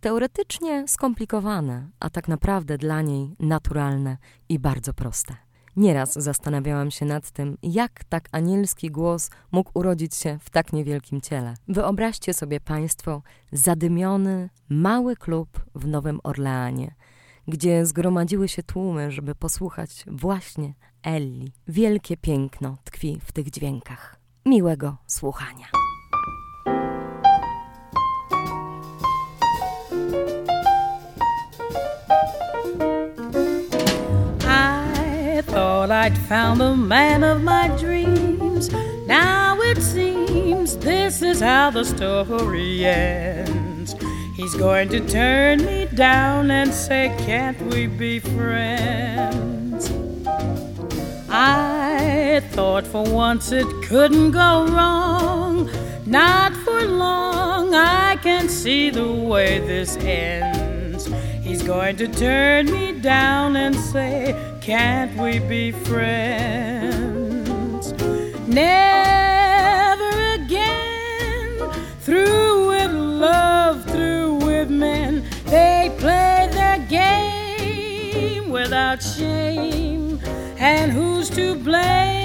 Teoretycznie 0.00 0.88
skomplikowane, 0.88 1.88
a 2.00 2.10
tak 2.10 2.28
naprawdę 2.28 2.78
dla 2.78 3.02
niej 3.02 3.36
naturalne 3.38 4.16
i 4.48 4.58
bardzo 4.58 4.94
proste. 4.94 5.49
Nieraz 5.76 6.12
zastanawiałam 6.12 6.90
się 6.90 7.06
nad 7.06 7.30
tym, 7.30 7.58
jak 7.62 8.04
tak 8.04 8.28
anielski 8.32 8.90
głos 8.90 9.30
mógł 9.52 9.70
urodzić 9.74 10.14
się 10.14 10.38
w 10.42 10.50
tak 10.50 10.72
niewielkim 10.72 11.20
ciele. 11.20 11.54
Wyobraźcie 11.68 12.34
sobie 12.34 12.60
Państwo 12.60 13.22
zadymiony, 13.52 14.50
mały 14.68 15.16
klub 15.16 15.48
w 15.74 15.86
Nowym 15.86 16.20
Orleanie, 16.24 16.94
gdzie 17.48 17.86
zgromadziły 17.86 18.48
się 18.48 18.62
tłumy, 18.62 19.10
żeby 19.10 19.34
posłuchać 19.34 20.04
właśnie 20.06 20.74
Elli. 21.02 21.52
Wielkie 21.68 22.16
piękno 22.16 22.76
tkwi 22.84 23.20
w 23.24 23.32
tych 23.32 23.50
dźwiękach. 23.50 24.16
Miłego 24.46 24.96
słuchania. 25.06 25.79
I'd 36.00 36.16
found 36.16 36.62
the 36.62 36.74
man 36.74 37.22
of 37.22 37.42
my 37.42 37.68
dreams. 37.76 38.72
Now 39.06 39.60
it 39.60 39.82
seems 39.82 40.78
this 40.78 41.20
is 41.20 41.40
how 41.40 41.68
the 41.68 41.84
story 41.84 42.86
ends. 42.86 43.94
He's 44.34 44.54
going 44.54 44.88
to 44.88 45.06
turn 45.06 45.62
me 45.66 45.88
down 45.94 46.50
and 46.50 46.72
say, 46.72 47.14
Can't 47.18 47.60
we 47.66 47.86
be 47.86 48.18
friends? 48.18 49.92
I 51.28 52.40
thought 52.52 52.86
for 52.86 53.04
once 53.04 53.52
it 53.52 53.66
couldn't 53.82 54.30
go 54.30 54.68
wrong. 54.68 55.70
Not 56.06 56.54
for 56.64 56.82
long, 56.82 57.74
I 57.74 58.16
can 58.16 58.48
see 58.48 58.88
the 58.88 59.06
way 59.06 59.58
this 59.58 59.98
ends. 59.98 61.10
He's 61.42 61.62
going 61.62 61.96
to 61.96 62.06
turn 62.06 62.66
me 62.66 62.92
down 63.00 63.56
and 63.56 63.74
say, 63.74 64.34
can't 64.60 65.16
we 65.16 65.38
be 65.38 65.72
friends? 65.72 67.00
Never 68.46 70.34
again. 70.34 71.58
Through 72.00 72.68
with 72.68 72.92
love, 72.92 73.84
through 73.90 74.34
with 74.34 74.70
men. 74.70 75.24
They 75.46 75.90
play 75.98 76.48
their 76.52 76.78
game 76.88 78.50
without 78.50 79.02
shame. 79.02 80.20
And 80.58 80.92
who's 80.92 81.30
to 81.30 81.54
blame? 81.56 82.20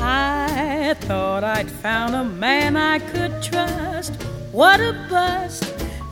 I 0.00 0.94
thought 1.00 1.44
I'd 1.44 1.70
found 1.70 2.14
a 2.14 2.24
man 2.24 2.76
I 2.76 2.98
could 2.98 3.42
trust. 3.42 4.14
What 4.50 4.80
a 4.80 4.92
bust! 5.08 5.67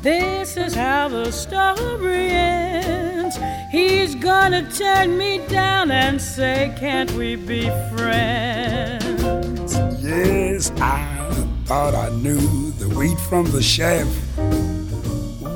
This 0.06 0.56
is 0.56 0.72
how 0.72 1.08
the 1.08 1.32
story 1.32 2.30
ends. 2.30 3.36
He's 3.72 4.14
gonna 4.14 4.70
turn 4.70 5.18
me 5.18 5.44
down 5.48 5.90
and 5.90 6.22
say, 6.22 6.72
Can't 6.78 7.10
we 7.14 7.34
be 7.34 7.62
friends? 7.96 9.74
Yes, 10.00 10.70
I 10.80 11.28
thought 11.64 11.96
I 11.96 12.10
knew 12.10 12.70
the 12.78 12.88
wheat 12.90 13.18
from 13.18 13.50
the 13.50 13.60
chaff. 13.60 14.06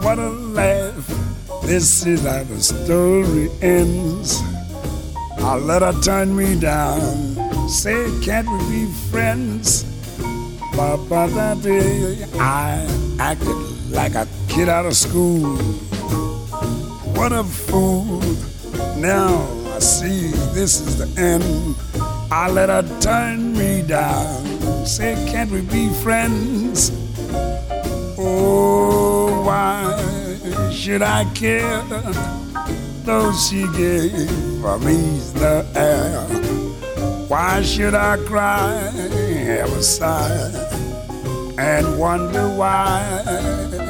What 0.02 0.18
a 0.18 0.30
laugh. 0.30 1.06
This 1.62 2.04
is 2.04 2.22
how 2.22 2.42
the 2.42 2.60
story 2.60 3.50
ends. 3.62 4.42
I'll 5.38 5.60
let 5.60 5.82
her 5.82 5.94
turn 6.02 6.34
me 6.34 6.58
down. 6.58 7.68
Say, 7.68 8.10
Can't 8.20 8.50
we 8.50 8.86
be 8.86 8.92
friends? 9.12 9.84
Ba 10.74 10.98
da 11.08 11.54
day. 11.54 12.26
I 12.34 12.84
acted 13.20 13.70
like 13.90 14.14
a 14.14 14.24
kid 14.50 14.68
out 14.68 14.84
of 14.84 14.94
school. 14.94 15.56
What 17.14 17.32
a 17.32 17.44
fool. 17.44 18.20
Now 18.96 19.46
I 19.74 19.78
see 19.78 20.32
this 20.52 20.80
is 20.80 20.98
the 20.98 21.08
end. 21.20 21.76
I 22.32 22.50
let 22.50 22.68
her 22.68 22.82
turn 23.00 23.56
me 23.56 23.82
down. 23.82 24.44
Say, 24.84 25.14
can't 25.30 25.50
we 25.50 25.62
be 25.62 25.88
friends? 26.02 26.90
Oh, 28.18 29.42
why 29.46 29.96
should 30.72 31.02
I 31.02 31.24
care? 31.32 31.82
Though 33.04 33.32
she 33.32 33.62
gave 33.78 34.12
me 34.84 34.98
the 35.40 35.64
air. 35.76 36.26
Why 37.28 37.62
should 37.62 37.94
I 37.94 38.16
cry, 38.26 38.90
have 39.46 39.72
a 39.72 39.82
sigh? 39.82 40.70
and 41.60 41.98
wonder 41.98 42.48
why. 42.48 43.89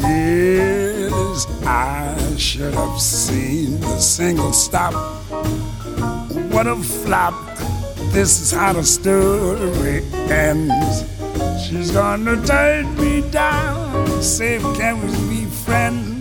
Yes, 0.00 1.46
I 1.64 2.16
should 2.36 2.74
have 2.74 3.00
seen 3.00 3.80
the 3.80 3.98
single 3.98 4.52
stop. 4.52 4.94
What 6.52 6.66
a 6.66 6.76
flop! 6.76 7.34
This 8.12 8.40
is 8.40 8.52
how 8.52 8.72
the 8.72 8.84
story 8.84 10.02
ends. 10.30 11.04
She's 11.64 11.90
gonna 11.90 12.36
turn 12.46 12.96
me 12.96 13.22
down. 13.30 14.22
Say, 14.22 14.58
can 14.76 15.00
we 15.02 15.12
be 15.28 15.44
friends? 15.44 16.17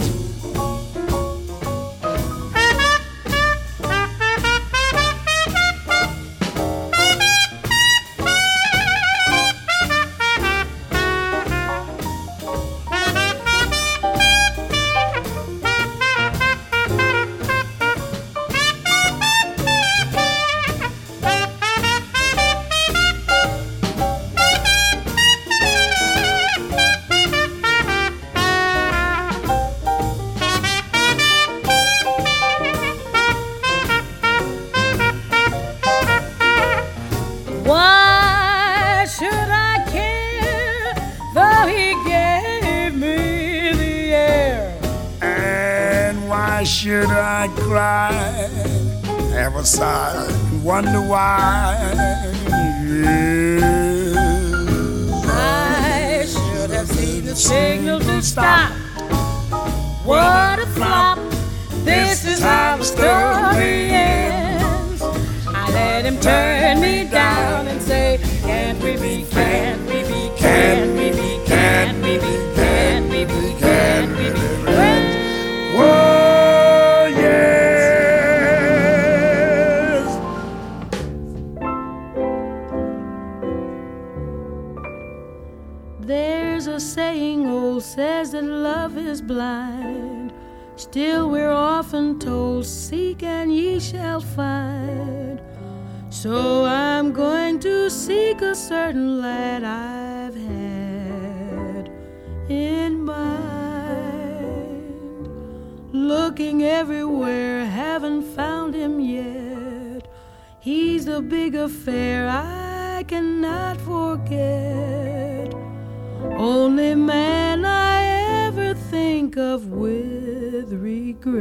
Think 119.27 119.37
of 119.37 119.67
with 119.71 120.71
regret. 120.71 121.33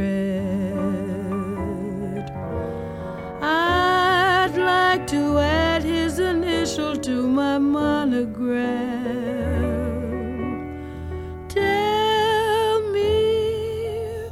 I'd 3.40 4.56
like 4.56 5.06
to 5.08 5.38
add 5.38 5.84
his 5.84 6.18
initial 6.18 6.96
to 6.96 7.28
my 7.28 7.58
monogram. 7.58 8.64
Tell 11.48 12.90
me, 12.90 14.30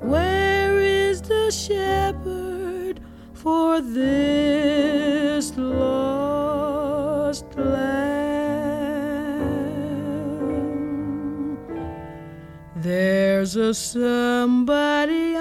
where 0.00 0.80
is 0.80 1.20
the 1.20 1.50
shepherd 1.50 3.00
for 3.34 3.82
this 3.82 4.63
Somebody 13.72 15.36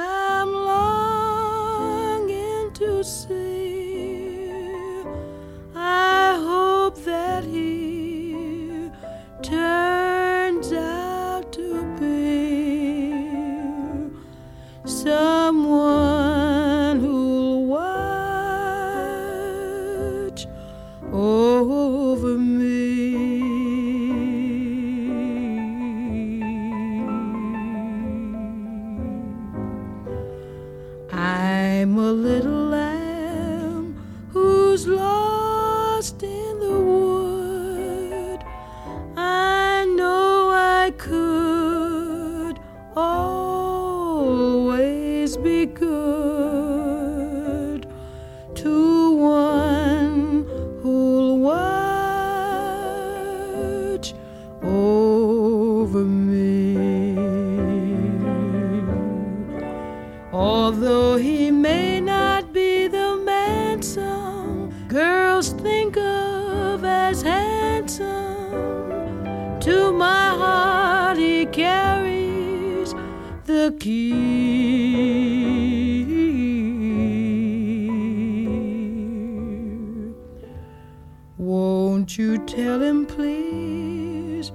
You 82.15 82.37
tell 82.45 82.79
him, 82.79 83.07
please, 83.07 84.51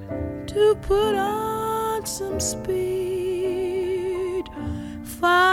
to 0.46 0.76
put 0.80 1.16
on 1.16 2.06
some 2.06 2.38
speed? 2.38 2.78
Follow 5.02 5.47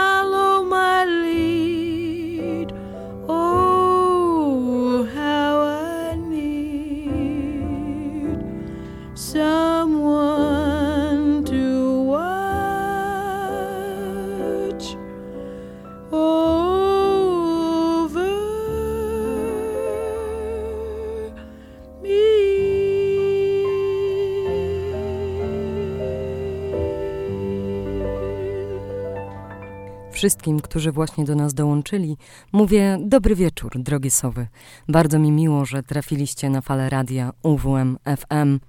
Wszystkim, 30.26 30.60
którzy 30.60 30.92
właśnie 30.92 31.24
do 31.24 31.34
nas 31.34 31.54
dołączyli, 31.54 32.16
mówię 32.52 32.98
dobry 33.00 33.34
wieczór, 33.34 33.72
drogie 33.76 34.10
sowy. 34.10 34.46
Bardzo 34.88 35.18
mi 35.18 35.32
miło, 35.32 35.64
że 35.64 35.82
trafiliście 35.82 36.50
na 36.50 36.60
falę 36.60 36.90
radia 36.90 37.32
UWM 37.42 37.98
FM. 38.04 38.60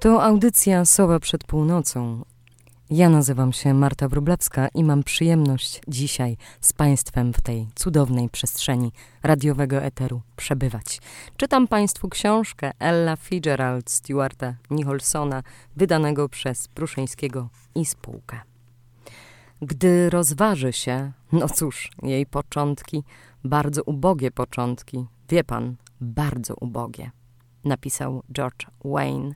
To 0.00 0.22
audycja 0.22 0.84
Sowa 0.84 1.20
przed 1.20 1.44
północą. 1.44 2.24
Ja 2.90 3.08
nazywam 3.08 3.52
się 3.52 3.74
Marta 3.74 4.08
Wróblewska 4.08 4.68
i 4.74 4.84
mam 4.84 5.02
przyjemność 5.02 5.80
dzisiaj 5.88 6.36
z 6.60 6.72
Państwem 6.72 7.32
w 7.32 7.40
tej 7.40 7.68
cudownej 7.74 8.28
przestrzeni 8.28 8.92
radiowego 9.22 9.76
eteru 9.76 10.22
przebywać. 10.36 11.00
Czytam 11.36 11.68
Państwu 11.68 12.08
książkę 12.08 12.70
Ella 12.78 13.16
Fitzgerald 13.16 13.90
Stewarta 13.90 14.54
Nicholsona, 14.70 15.42
wydanego 15.76 16.28
przez 16.28 16.68
Pruszyńskiego 16.68 17.48
i 17.74 17.84
spółkę. 17.86 18.49
Gdy 19.62 20.10
rozważy 20.10 20.72
się, 20.72 21.12
no 21.32 21.48
cóż, 21.48 21.90
jej 22.02 22.26
początki, 22.26 23.04
bardzo 23.44 23.82
ubogie 23.82 24.30
początki, 24.30 25.06
wie 25.28 25.44
pan, 25.44 25.76
bardzo 26.00 26.54
ubogie, 26.60 27.10
napisał 27.64 28.22
George 28.32 28.66
Wayne. 28.84 29.34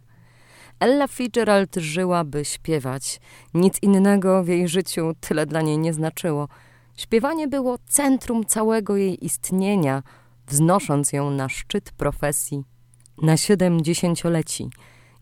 Ella 0.80 1.08
Fitzgerald 1.08 1.76
żyła, 1.76 2.24
by 2.24 2.44
śpiewać. 2.44 3.20
Nic 3.54 3.82
innego 3.82 4.44
w 4.44 4.48
jej 4.48 4.68
życiu 4.68 5.12
tyle 5.20 5.46
dla 5.46 5.62
niej 5.62 5.78
nie 5.78 5.94
znaczyło. 5.94 6.48
Śpiewanie 6.96 7.48
było 7.48 7.78
centrum 7.86 8.44
całego 8.44 8.96
jej 8.96 9.24
istnienia, 9.24 10.02
wznosząc 10.46 11.12
ją 11.12 11.30
na 11.30 11.48
szczyt 11.48 11.92
profesji 11.92 12.64
na 13.22 13.36
siedemdziesięcioleci. 13.36 14.70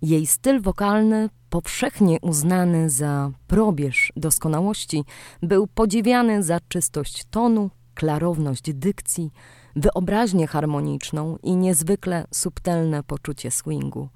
Jej 0.02 0.26
styl 0.26 0.60
wokalny, 0.60 1.28
powszechnie 1.52 2.20
uznany 2.20 2.90
za 2.90 3.30
probierz 3.46 4.12
doskonałości, 4.16 5.04
był 5.42 5.66
podziwiany 5.66 6.42
za 6.42 6.58
czystość 6.68 7.24
tonu, 7.30 7.70
klarowność 7.94 8.72
dykcji, 8.72 9.30
wyobraźnię 9.76 10.46
harmoniczną 10.46 11.36
i 11.42 11.56
niezwykle 11.56 12.24
subtelne 12.30 13.02
poczucie 13.02 13.50
swingu. 13.50 14.08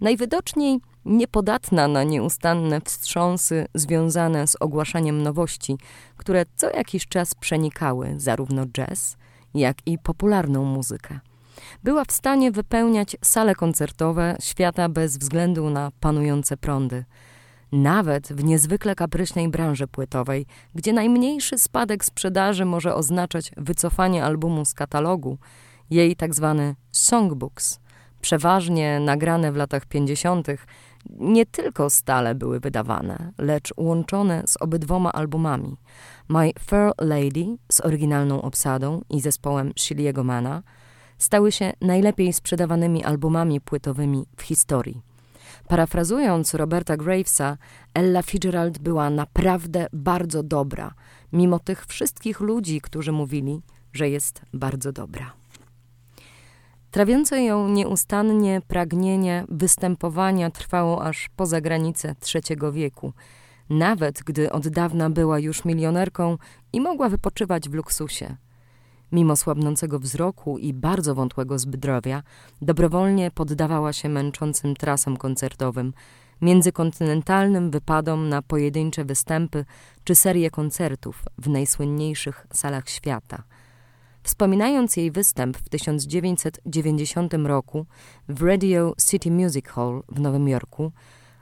Najwidoczniej 0.00 0.80
niepodatna 1.04 1.88
na 1.88 2.04
nieustanne 2.04 2.80
wstrząsy 2.80 3.66
związane 3.74 4.46
z 4.46 4.56
ogłaszaniem 4.60 5.22
nowości, 5.22 5.78
które 6.16 6.44
co 6.56 6.70
jakiś 6.70 7.08
czas 7.08 7.34
przenikały 7.34 8.14
zarówno 8.16 8.66
jazz, 8.66 9.16
jak 9.54 9.76
i 9.86 9.98
popularną 9.98 10.64
muzykę. 10.64 11.20
Była 11.82 12.04
w 12.04 12.12
stanie 12.12 12.50
wypełniać 12.50 13.16
sale 13.22 13.54
koncertowe 13.54 14.36
świata 14.40 14.88
bez 14.88 15.16
względu 15.18 15.70
na 15.70 15.90
panujące 16.00 16.56
prądy. 16.56 17.04
Nawet 17.72 18.28
w 18.28 18.44
niezwykle 18.44 18.94
kapryśnej 18.94 19.48
branży 19.48 19.86
płytowej, 19.86 20.46
gdzie 20.74 20.92
najmniejszy 20.92 21.58
spadek 21.58 22.04
sprzedaży 22.04 22.64
może 22.64 22.94
oznaczać 22.94 23.50
wycofanie 23.56 24.24
albumu 24.24 24.64
z 24.64 24.74
katalogu, 24.74 25.38
jej 25.90 26.16
tak 26.16 26.34
zwany 26.34 26.74
songbooks, 26.90 27.80
przeważnie 28.20 29.00
nagrane 29.00 29.52
w 29.52 29.56
latach 29.56 29.86
50., 29.86 30.48
nie 31.10 31.46
tylko 31.46 31.90
stale 31.90 32.34
były 32.34 32.60
wydawane, 32.60 33.32
lecz 33.38 33.74
łączone 33.76 34.42
z 34.46 34.56
obydwoma 34.56 35.12
albumami. 35.12 35.76
My 36.28 36.50
Fair 36.60 36.92
Lady 37.00 37.56
z 37.72 37.80
oryginalną 37.80 38.42
obsadą 38.42 39.02
i 39.10 39.20
zespołem 39.20 39.72
Shiliego 39.76 40.24
Mana 40.24 40.62
stały 41.22 41.52
się 41.52 41.72
najlepiej 41.80 42.32
sprzedawanymi 42.32 43.04
albumami 43.04 43.60
płytowymi 43.60 44.26
w 44.36 44.42
historii. 44.42 45.02
Parafrazując 45.68 46.54
Roberta 46.54 46.96
Gravesa, 46.96 47.58
Ella 47.94 48.22
Fitzgerald 48.22 48.78
była 48.78 49.10
naprawdę 49.10 49.86
bardzo 49.92 50.42
dobra, 50.42 50.94
mimo 51.32 51.58
tych 51.58 51.86
wszystkich 51.86 52.40
ludzi, 52.40 52.80
którzy 52.80 53.12
mówili, 53.12 53.60
że 53.92 54.08
jest 54.08 54.42
bardzo 54.54 54.92
dobra. 54.92 55.32
Trawiące 56.90 57.42
ją 57.42 57.68
nieustannie 57.68 58.60
pragnienie 58.68 59.44
występowania 59.48 60.50
trwało 60.50 61.04
aż 61.04 61.28
poza 61.36 61.60
granice 61.60 62.14
trzeciego 62.20 62.72
wieku, 62.72 63.12
nawet 63.70 64.22
gdy 64.22 64.52
od 64.52 64.68
dawna 64.68 65.10
była 65.10 65.38
już 65.38 65.64
milionerką 65.64 66.38
i 66.72 66.80
mogła 66.80 67.08
wypoczywać 67.08 67.68
w 67.68 67.74
luksusie. 67.74 68.36
Mimo 69.12 69.36
słabnącego 69.36 69.98
wzroku 69.98 70.58
i 70.58 70.74
bardzo 70.74 71.14
wątłego 71.14 71.58
zdrowia, 71.58 72.22
dobrowolnie 72.62 73.30
poddawała 73.30 73.92
się 73.92 74.08
męczącym 74.08 74.76
trasom 74.76 75.16
koncertowym, 75.16 75.92
międzykontynentalnym 76.40 77.70
wypadom 77.70 78.28
na 78.28 78.42
pojedyncze 78.42 79.04
występy 79.04 79.64
czy 80.04 80.14
serie 80.14 80.50
koncertów 80.50 81.22
w 81.38 81.48
najsłynniejszych 81.48 82.46
salach 82.52 82.88
świata– 82.88 83.42
Wspominając 84.22 84.96
jej 84.96 85.10
występ 85.10 85.56
w 85.56 85.68
1990 85.68 87.34
roku 87.34 87.86
w 88.28 88.42
Radio 88.42 88.94
City 89.10 89.30
Music 89.30 89.66
Hall 89.68 90.02
w 90.08 90.20
Nowym 90.20 90.48
Jorku, 90.48 90.92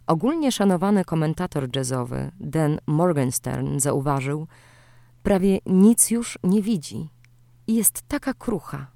ogólnie 0.07 0.53
szanowany 0.53 1.05
komentator 1.05 1.77
jazzowy 1.77 2.31
Dan 2.41 2.79
Morgenstern 2.87 3.79
zauważył, 3.79 4.47
prawie 5.23 5.59
nic 5.67 6.11
już 6.11 6.39
nie 6.45 6.63
widzi 6.63 7.09
i 7.71 7.75
jest 7.75 8.03
taka 8.09 8.35
krucha. 8.35 8.87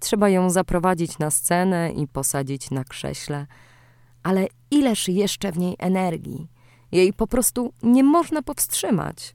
Trzeba 0.00 0.28
ją 0.28 0.50
zaprowadzić 0.50 1.18
na 1.18 1.30
scenę 1.30 1.92
i 1.92 2.08
posadzić 2.08 2.70
na 2.70 2.84
krześle, 2.84 3.46
ale 4.22 4.46
ileż 4.70 5.08
jeszcze 5.08 5.52
w 5.52 5.58
niej 5.58 5.76
energii. 5.78 6.48
Jej 6.92 7.12
po 7.12 7.26
prostu 7.26 7.72
nie 7.82 8.04
można 8.04 8.42
powstrzymać. 8.42 9.34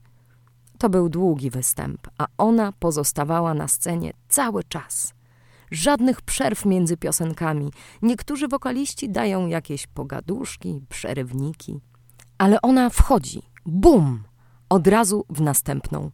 To 0.78 0.88
był 0.88 1.08
długi 1.08 1.50
występ, 1.50 2.08
a 2.18 2.26
ona 2.38 2.72
pozostawała 2.72 3.54
na 3.54 3.68
scenie 3.68 4.12
cały 4.28 4.64
czas. 4.64 5.14
Żadnych 5.70 6.22
przerw 6.22 6.64
między 6.64 6.96
piosenkami. 6.96 7.72
Niektórzy 8.02 8.48
wokaliści 8.48 9.08
dają 9.10 9.46
jakieś 9.46 9.86
pogaduszki, 9.86 10.80
przerywniki. 10.88 11.80
Ale 12.38 12.62
ona 12.62 12.90
wchodzi, 12.90 13.42
bum, 13.66 14.22
od 14.68 14.86
razu 14.86 15.24
w 15.30 15.40
następną. 15.40 16.10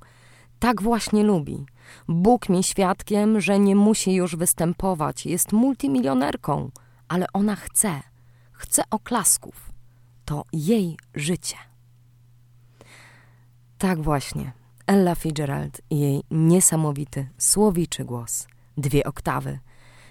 Tak 0.59 0.83
właśnie 0.83 1.25
lubi. 1.25 1.67
Bóg 2.09 2.49
mi 2.49 2.65
świadkiem, 2.65 3.41
że 3.41 3.59
nie 3.59 3.77
musi 3.77 4.15
już 4.15 4.37
występować, 4.37 5.27
jest 5.27 5.53
multimilionerką, 5.53 6.71
ale 7.09 7.27
ona 7.33 7.57
chce, 7.57 8.03
chce 8.53 8.83
oklasków. 8.91 9.73
To 10.25 10.45
jej 10.53 10.97
życie. 11.15 11.57
Tak 13.79 14.03
właśnie. 14.03 14.53
Ella 14.87 15.15
Fitzgerald 15.15 15.81
i 15.91 16.01
jej 16.01 16.23
niesamowity, 16.31 17.29
słowiczy 17.39 18.05
głos. 18.05 18.47
Dwie 18.77 19.05
oktawy. 19.05 19.59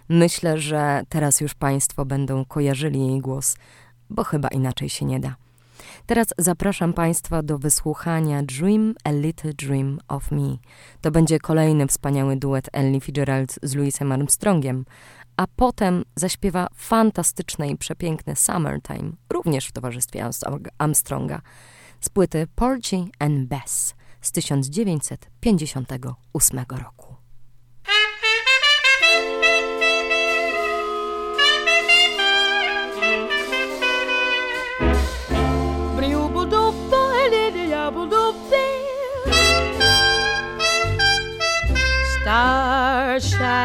Myślę, 0.10 0.58
że 0.58 1.04
teraz 1.10 1.42
już 1.42 1.54
Państwo 1.54 2.06
będą 2.06 2.46
kojarzyli 2.46 3.08
jej 3.08 3.20
głos, 3.20 3.56
bo 4.10 4.24
chyba 4.24 4.48
inaczej 4.48 4.90
się 4.90 5.06
nie 5.06 5.20
da. 5.20 5.36
Teraz 6.06 6.28
zapraszam 6.38 6.94
Państwa 6.94 7.44
do 7.44 7.58
wysłuchania 7.58 8.44
Dream 8.44 8.94
a 9.04 9.12
Little 9.12 9.54
Dream 9.54 10.00
of 10.08 10.32
Me. 10.32 10.58
To 11.02 11.12
będzie 11.12 11.40
kolejny 11.40 11.88
wspaniały 11.88 12.36
duet 12.36 12.70
Ellie 12.74 13.02
Fitzgerald 13.02 13.60
z 13.64 13.76
Louisem 13.76 14.12
Armstrongiem, 14.12 14.86
a 15.38 15.46
potem 15.56 16.04
zaśpiewa 16.16 16.68
fantastyczne 16.76 17.70
i 17.70 17.78
przepiękne 17.78 18.36
Summertime, 18.36 19.12
również 19.30 19.68
w 19.68 19.72
towarzystwie 19.72 20.30
Armstronga 20.78 21.42
z 22.00 22.10
płyty 22.10 22.48
Porgy 22.56 23.06
and 23.20 23.48
Bess 23.48 23.96
z 24.22 24.32
1958 24.32 26.66
roku. 26.70 27.23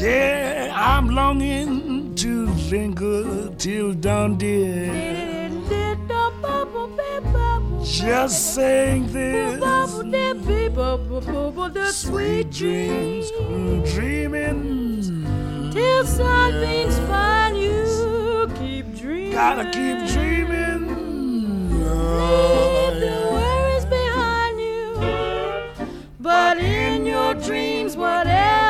Yeah, 0.00 0.72
I'm 0.74 1.10
longing 1.10 2.14
to 2.16 2.46
linger 2.70 3.50
till 3.56 3.94
dawn, 3.94 4.36
dear. 4.36 5.50
Just 7.84 8.54
saying 8.54 9.12
this. 9.12 9.60
Sweet 11.94 12.50
dreams, 12.50 13.30
dreaming. 13.94 15.70
Till 15.72 16.04
something's 16.04 16.98
fine, 17.08 17.54
you 17.56 18.48
keep 18.58 18.94
dreaming. 18.96 19.32
Gotta 19.32 19.64
keep 19.64 19.98
dreaming. 20.12 20.88
Leave 21.70 23.00
the 23.00 23.16
worries 23.32 23.84
behind 23.86 24.60
you. 24.60 24.98
But 26.20 26.58
dreams, 27.42 27.96
whatever. 27.96 28.61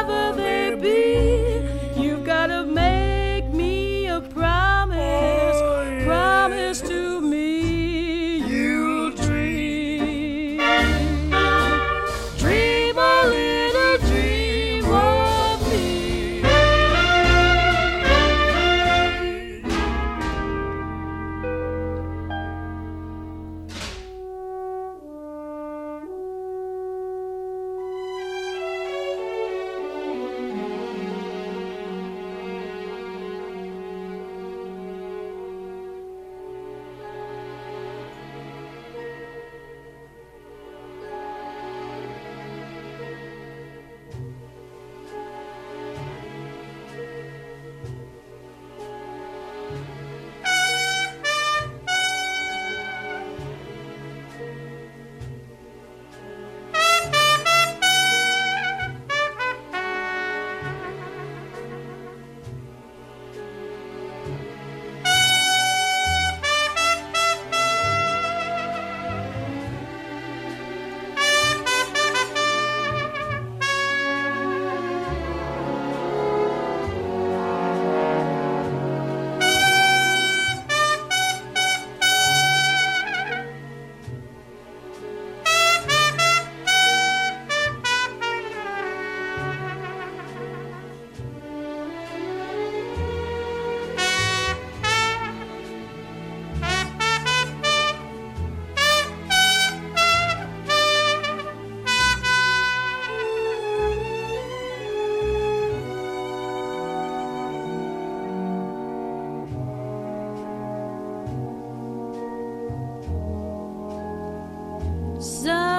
So 115.23 115.72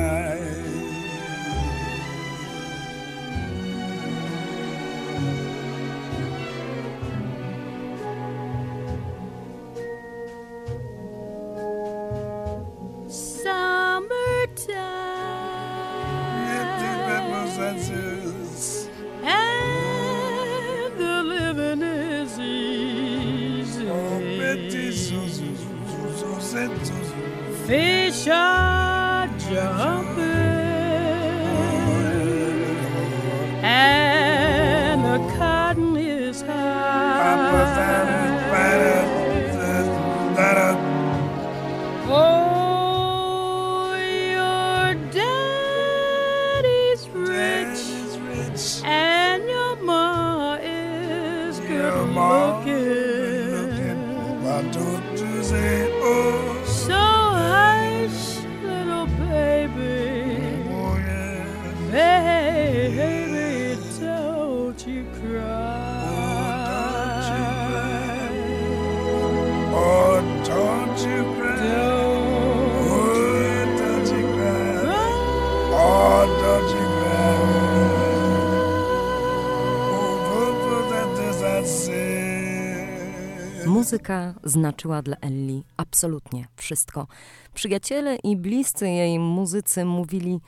Znaczyła 84.45 85.03
dla 85.03 85.17
Ellie 85.17 85.63
absolutnie 85.77 86.49
wszystko. 86.57 87.07
Przyjaciele 87.55 88.17
i 88.17 88.37
bliscy 88.37 88.89
jej 88.89 89.19
muzycy 89.19 89.85
mówili, 89.85 90.41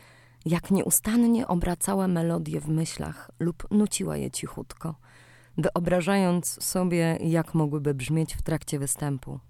jak 0.46 0.70
nieustannie 0.70 1.46
obracała 1.46 2.08
melodię 2.08 2.60
w 2.60 2.68
myślach 2.68 3.30
lub 3.38 3.70
nuciła 3.70 4.16
je 4.16 4.30
cichutko, 4.30 4.94
wyobrażając 5.58 6.64
sobie, 6.64 7.18
jak 7.20 7.54
mogłyby 7.54 7.94
brzmieć 7.94 8.34
w 8.34 8.42
trakcie 8.42 8.78
występu. 8.78 9.40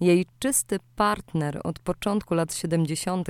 Jej 0.00 0.26
czysty 0.38 0.78
partner 0.96 1.60
od 1.64 1.78
początku 1.78 2.34
lat 2.34 2.54
70., 2.54 3.28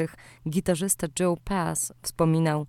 gitarzysta 0.49 1.07
Joe 1.21 1.37
Pass, 1.45 1.93
wspominał: 2.03 2.67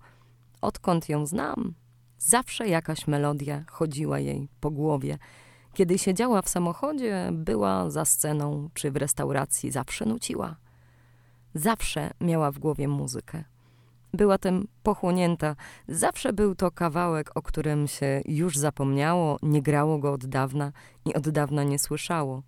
Odkąd 0.60 1.08
ją 1.08 1.26
znam, 1.26 1.74
zawsze 2.18 2.68
jakaś 2.68 3.06
melodia 3.06 3.64
chodziła 3.70 4.18
jej 4.18 4.48
po 4.60 4.70
głowie. 4.70 5.18
Kiedy 5.74 5.98
siedziała 5.98 6.42
w 6.42 6.48
samochodzie, 6.48 7.30
była 7.32 7.90
za 7.90 8.04
sceną 8.04 8.68
czy 8.74 8.90
w 8.90 8.96
restauracji, 8.96 9.70
zawsze 9.70 10.04
nuciła. 10.04 10.56
Zawsze 11.54 12.10
miała 12.20 12.50
w 12.50 12.58
głowie 12.58 12.88
muzykę. 12.88 13.44
Była 14.12 14.38
tym 14.38 14.68
pochłonięta. 14.82 15.56
Zawsze 15.88 16.32
był 16.32 16.54
to 16.54 16.70
kawałek, 16.70 17.30
o 17.34 17.42
którym 17.42 17.88
się 17.88 18.22
już 18.24 18.56
zapomniało, 18.56 19.38
nie 19.42 19.62
grało 19.62 19.98
go 19.98 20.12
od 20.12 20.26
dawna 20.26 20.72
i 21.04 21.14
od 21.14 21.28
dawna 21.28 21.64
nie 21.64 21.78
słyszało. 21.78 22.42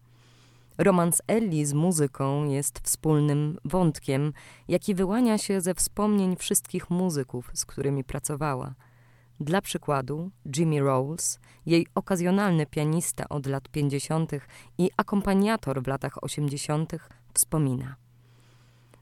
Romans 0.78 1.22
Ellie 1.26 1.66
z 1.66 1.72
muzyką 1.72 2.44
jest 2.44 2.78
wspólnym 2.78 3.58
wątkiem, 3.64 4.32
jaki 4.68 4.94
wyłania 4.94 5.38
się 5.38 5.60
ze 5.60 5.74
wspomnień 5.74 6.36
wszystkich 6.36 6.90
muzyków, 6.90 7.50
z 7.54 7.64
którymi 7.64 8.04
pracowała. 8.04 8.74
Dla 9.40 9.60
przykładu, 9.60 10.30
Jimmy 10.56 10.80
Rolls, 10.80 11.38
jej 11.66 11.86
okazjonalny 11.94 12.66
pianista 12.66 13.28
od 13.28 13.46
lat 13.46 13.68
50. 13.68 14.32
i 14.78 14.90
akompaniator 14.96 15.82
w 15.82 15.86
latach 15.86 16.24
80., 16.24 16.92
wspomina. 17.34 17.96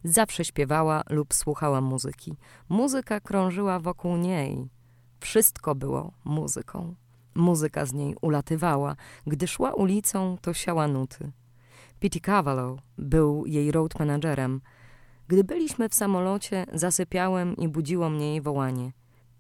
Zawsze 0.05 0.45
śpiewała 0.45 1.03
lub 1.11 1.35
słuchała 1.35 1.81
muzyki. 1.81 2.37
Muzyka 2.69 3.21
krążyła 3.21 3.81
wokół 3.81 4.17
niej. 4.17 4.69
Wszystko 5.21 5.75
było 5.75 6.13
muzyką. 6.25 6.95
Muzyka 7.35 7.87
z 7.87 7.93
niej 7.93 8.17
ulatywała. 8.21 8.97
Gdy 9.27 9.47
szła 9.49 9.75
ulicą, 9.75 10.37
to 10.43 10.55
siała 10.55 10.89
nuty. 10.89 11.33
Pete 12.01 12.21
Cavallo 12.21 12.77
był 12.99 13.47
jej 13.47 13.73
road 13.73 13.99
managerem. 13.99 14.61
Gdy 15.29 15.45
byliśmy 15.45 15.89
w 15.89 15.95
samolocie, 15.95 16.67
zasypiałem 16.73 17.57
i 17.57 17.69
budziło 17.69 18.11
mnie 18.11 18.31
jej 18.31 18.41
wołanie. 18.41 18.93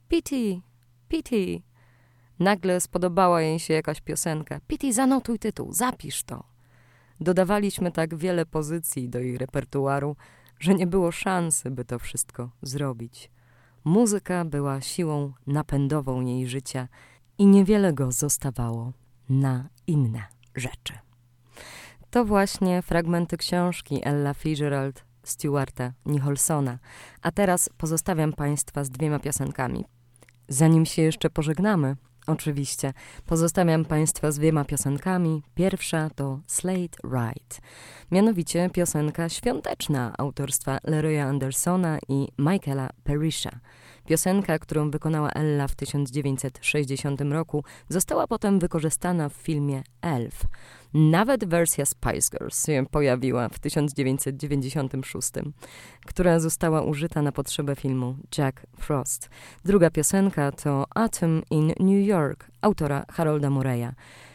Pity, 0.09 0.61
Pity. 1.15 1.62
Nagle 2.39 2.81
spodobała 2.81 3.43
jej 3.43 3.59
się 3.59 3.75
jakaś 3.75 4.01
piosenka. 4.01 4.61
Pity, 4.67 4.93
zanotuj 4.93 5.39
tytuł, 5.39 5.73
zapisz 5.73 6.23
to. 6.23 6.45
Dodawaliśmy 7.21 7.93
tak 7.93 8.15
wiele 8.15 8.47
pozycji 8.47 9.09
do 9.09 9.19
jej 9.19 9.39
repertuaru, 9.39 10.17
że 10.59 10.75
nie 10.75 10.87
było 10.87 11.12
szansy, 11.12 11.71
by 11.71 11.85
to 11.85 11.99
wszystko 11.99 12.51
zrobić. 12.62 13.31
Muzyka 13.85 14.45
była 14.45 14.81
siłą 14.81 15.33
napędową 15.47 16.21
jej 16.21 16.47
życia 16.47 16.89
i 17.39 17.47
niewiele 17.47 17.93
go 17.93 18.12
zostawało 18.12 18.93
na 19.29 19.69
inne 19.87 20.23
rzeczy. 20.55 20.93
To 22.11 22.25
właśnie 22.25 22.83
fragmenty 22.83 23.37
książki 23.37 24.01
Ella 24.05 24.35
Fitzgerald 24.35 25.05
Stewarta 25.23 25.93
Nicholsona. 26.07 26.79
A 27.23 27.31
teraz 27.31 27.71
pozostawiam 27.79 28.33
Państwa 28.33 28.85
z 28.85 28.91
dwiema 28.91 29.19
piosenkami. 29.19 29.85
Zanim 30.49 30.87
się 30.87 31.03
jeszcze 31.03 31.31
pożegnamy, 31.31 31.97
oczywiście, 32.27 32.93
pozostawiam 33.27 33.85
Państwa 33.85 34.33
z 34.33 34.39
dwiema 34.39 34.65
piosenkami. 34.65 35.43
Pierwsza 35.55 36.11
to 36.11 36.41
Slate 36.47 36.99
Ride, 37.05 37.57
mianowicie 38.11 38.71
piosenka 38.73 39.29
świąteczna 39.29 40.15
autorstwa 40.19 40.79
Leroya 40.85 41.25
Andersona 41.29 41.99
i 42.09 42.29
Michaela 42.39 42.91
Perisha. 43.05 43.61
Piosenka, 44.07 44.59
którą 44.59 44.91
wykonała 44.91 45.31
Ella 45.31 45.69
w 45.69 45.75
1960 45.75 47.21
roku, 47.21 47.65
została 47.89 48.27
potem 48.27 48.59
wykorzystana 48.59 49.29
w 49.29 49.33
filmie 49.33 49.83
Elf. 50.03 50.45
Nawet 50.95 51.45
wersja 51.45 51.87
Spice 51.87 52.39
Girls 52.39 52.67
się 52.67 52.87
pojawiła 52.91 53.49
w 53.49 53.59
1996, 53.59 55.31
która 56.07 56.41
została 56.41 56.83
użyta 56.83 57.23
na 57.23 57.33
potrzebę 57.33 57.77
filmu 57.77 58.17
Jack 58.39 58.67
Frost. 58.79 59.31
Druga 59.65 59.91
piosenka 59.91 60.53
to 60.53 60.87
Atom 60.95 61.43
in 61.51 61.73
New 61.81 62.07
York 62.07 62.51
autora 62.61 63.05
Harolda 63.11 63.51
Murraya. 63.51 63.93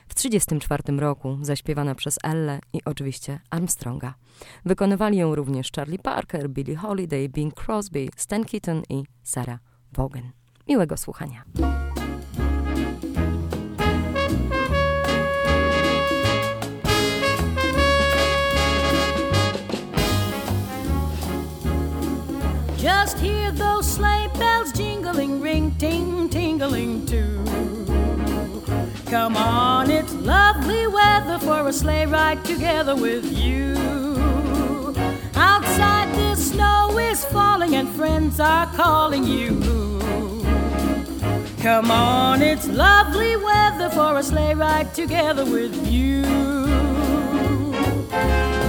W 0.08 0.14
1934 0.16 1.00
roku 1.00 1.38
zaśpiewana 1.42 1.96
przez 1.96 2.18
Elle 2.24 2.60
i 2.74 2.80
oczywiście 2.86 3.40
Armstronga. 3.50 4.14
Wykonywali 4.66 5.18
ją 5.18 5.36
również 5.36 5.72
Charlie 5.76 6.00
Parker, 6.00 6.50
Billie 6.50 6.76
Holiday, 6.76 7.30
Bing 7.30 7.54
Crosby, 7.54 8.10
Stan 8.16 8.46
Keaton 8.46 8.84
i 8.90 9.04
Sarah 9.24 9.60
Vaughan. 9.94 10.32
Miłego 10.68 10.98
słuchania. 10.98 11.44
Just 22.80 23.20
hear 23.20 23.52
those 23.52 23.86
sleigh 23.86 24.30
bells 24.36 24.72
jingling, 24.72 25.42
ring, 25.42 25.76
ting, 25.78 26.30
tingling 26.30 27.06
too. 27.06 27.44
Come 29.08 29.36
on, 29.36 29.92
it's 29.92 30.14
lovely 30.14 30.88
weather 30.88 31.40
for 31.40 31.68
a 31.68 31.74
sleigh 31.74 32.06
ride 32.06 32.46
together 32.46 32.96
with 32.96 33.26
you. 33.38 33.76
Outside 35.36 36.08
the 36.16 36.36
snow 36.36 36.98
is 36.98 37.26
falling 37.26 37.76
and 37.76 37.90
friends 37.90 38.40
are 38.40 38.68
calling 38.68 39.26
you. 39.26 39.60
Come 41.62 41.92
on, 41.92 42.42
it's 42.42 42.70
lovely 42.70 43.36
weather 43.36 43.90
for 43.90 44.18
a 44.18 44.24
sleigh 44.24 44.54
ride 44.54 44.94
together 44.94 45.44
with 45.44 45.76
you. 45.86 46.24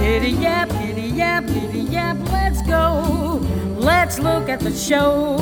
Giddy 0.01 0.31
yap, 0.31 0.69
yap, 1.11 1.45
giddy 1.47 1.79
yap, 1.79 2.17
let's 2.31 2.61
go. 2.63 3.39
Let's 3.77 4.19
look 4.19 4.49
at 4.49 4.59
the 4.59 4.73
show. 4.73 5.37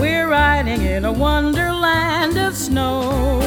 We're 0.00 0.28
riding 0.28 0.82
in 0.82 1.04
a 1.04 1.12
wonderland 1.12 2.36
of 2.38 2.56
snow. 2.56 3.40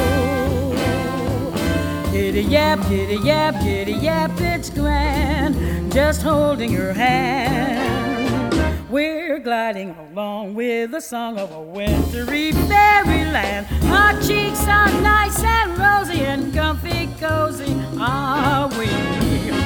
Giddy 2.12 2.42
yap, 2.42 2.80
giddy 2.88 3.16
yap, 3.16 3.54
giddy 3.62 3.92
yap, 3.92 4.32
it's 4.40 4.70
grand. 4.70 5.92
Just 5.92 6.22
holding 6.22 6.72
your 6.72 6.92
hand. 6.92 8.16
We're 8.90 9.38
gliding 9.38 9.90
along 9.90 10.54
with 10.54 10.92
the 10.92 11.00
song 11.00 11.38
of 11.38 11.52
a 11.52 11.60
wintry 11.60 12.52
fairyland. 12.52 13.66
Our 13.84 14.20
cheeks 14.22 14.62
are 14.66 14.90
nice 15.02 15.42
and 15.42 15.76
rosy 15.78 16.22
and 16.22 16.54
comfy 16.54 17.08
cozy, 17.18 17.76
are 17.98 18.68
we? 18.78 19.65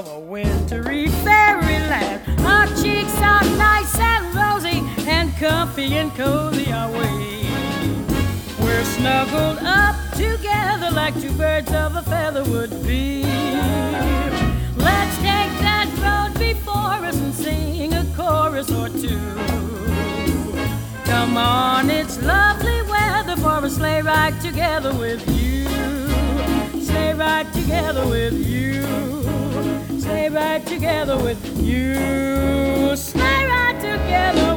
Of 0.00 0.08
a 0.08 0.18
wintry 0.18 1.08
fairyland. 1.08 2.22
Our 2.40 2.66
cheeks 2.68 3.14
are 3.18 3.44
nice 3.58 3.98
and 3.98 4.34
rosy 4.34 4.82
and 5.06 5.30
comfy 5.36 5.92
and 5.98 6.10
cozy 6.14 6.72
our 6.72 6.90
way. 6.90 7.44
We're 8.60 8.84
snuggled 8.84 9.58
up 9.58 9.94
together 10.12 10.90
like 10.90 11.20
two 11.20 11.32
birds 11.32 11.70
of 11.72 11.96
a 11.96 12.02
feather 12.02 12.44
would 12.44 12.70
be. 12.82 13.24
Let's 14.76 15.16
take 15.16 15.52
that 15.68 15.88
road 16.00 16.38
before 16.38 17.06
us 17.06 17.16
and 17.20 17.34
sing 17.34 17.92
a 17.92 18.06
chorus 18.16 18.70
or 18.70 18.88
two. 18.88 19.20
Come 21.04 21.36
on, 21.36 21.90
it's 21.90 22.22
lovely 22.22 22.80
weather 22.88 23.36
for 23.36 23.62
a 23.62 23.68
sleigh 23.68 24.00
ride 24.00 24.40
together 24.40 24.94
with 24.94 25.22
you. 25.28 25.68
Sleigh 26.80 27.12
ride 27.12 27.52
together 27.52 28.06
with 28.06 28.32
you. 28.46 29.19
Sleigh 30.10 30.28
ride 30.28 30.66
together 30.66 31.16
with 31.18 31.40
you. 31.62 32.96
Sleigh 32.96 33.46
ride 33.46 33.80
together 33.80 34.56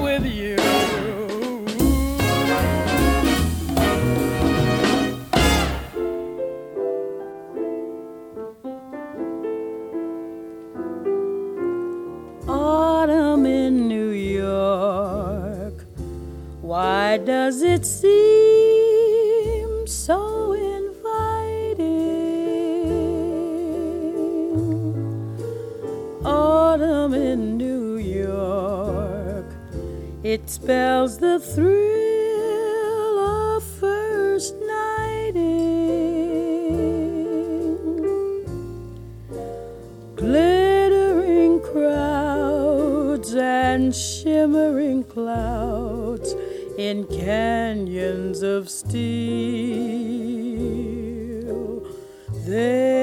It 30.23 30.49
spells 30.49 31.17
the 31.17 31.37
thrill 31.37 33.19
of 33.19 33.61
first 33.61 34.55
nighting 34.55 35.43
glittering 40.15 41.59
crowds 41.59 43.35
and 43.35 43.93
shimmering 43.93 45.03
clouds 45.03 46.33
in 46.77 47.05
canyons 47.07 48.43
of 48.43 48.69
steel. 48.69 48.93
They're 52.45 53.02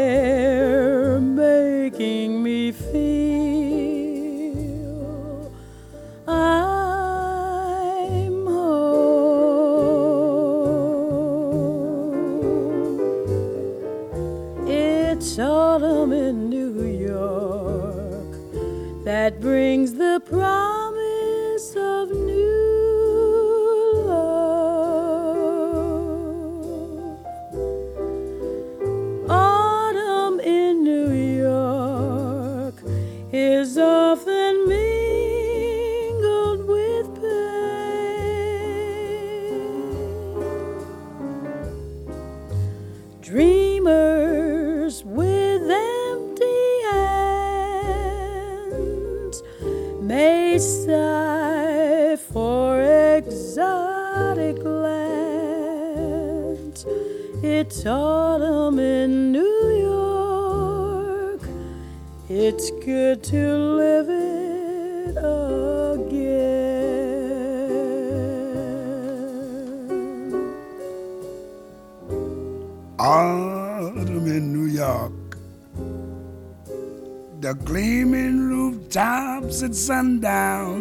at 79.71 79.77
sundown. 79.77 80.75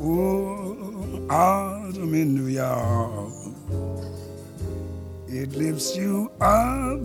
Oh, 0.00 1.26
autumn 1.30 2.14
in 2.14 2.34
New 2.34 2.48
York. 2.48 3.32
It 5.28 5.52
lifts 5.52 5.96
you 5.96 6.30
up 6.40 7.00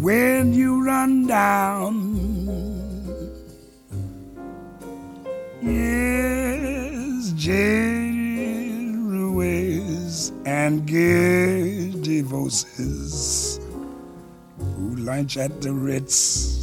when 0.00 0.54
you 0.54 0.84
run 0.84 1.26
down. 1.26 1.94
Yes, 5.62 7.32
jaded 7.32 8.96
ruins 8.96 10.32
and 10.46 10.86
giddy 10.86 12.22
voices 12.22 13.49
lunch 15.00 15.36
at 15.36 15.60
the 15.60 15.72
Ritz 15.72 16.60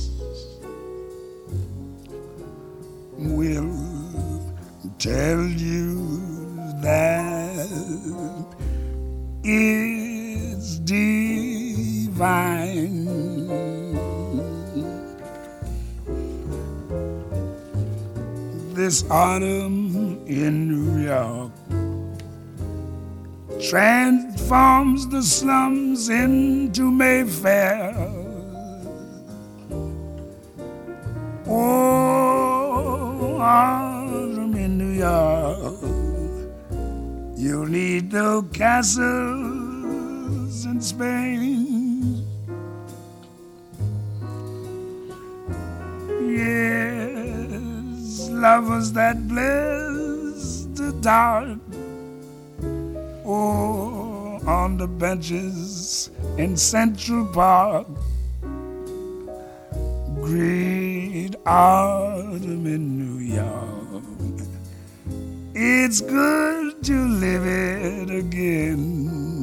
We'll 3.20 4.54
tell 5.00 5.42
you 5.42 6.56
that 6.84 7.68
it's 9.44 10.78
divine. 10.80 11.48
This 18.76 19.04
autumn 19.10 20.24
in 20.28 20.68
New 20.68 21.02
York 21.04 21.52
transforms 23.60 25.08
the 25.08 25.24
slums 25.24 26.10
into 26.10 26.92
Mayfair. 26.92 28.17
Oh, 33.50 34.52
in 34.58 34.78
New 34.78 34.92
York, 34.92 35.80
you'll 37.38 37.66
need 37.66 38.12
no 38.12 38.42
castles 38.42 39.06
in 40.66 40.82
Spain. 40.82 42.26
Yes, 46.30 48.30
lovers 48.32 48.92
that 48.92 49.26
bless 49.30 50.66
the 50.74 50.92
dark 51.00 51.58
Oh, 53.26 54.42
on 54.46 54.76
the 54.78 54.88
benches 54.88 56.10
in 56.38 56.58
Central 56.58 57.26
Park. 57.28 57.88
Great 60.28 61.36
autumn 61.46 62.68
in 62.68 62.98
New 63.00 63.20
York. 63.34 64.04
It's 65.56 66.02
good 66.02 66.84
to 66.84 67.08
live 67.08 67.46
it 67.46 68.10
again. 68.10 69.37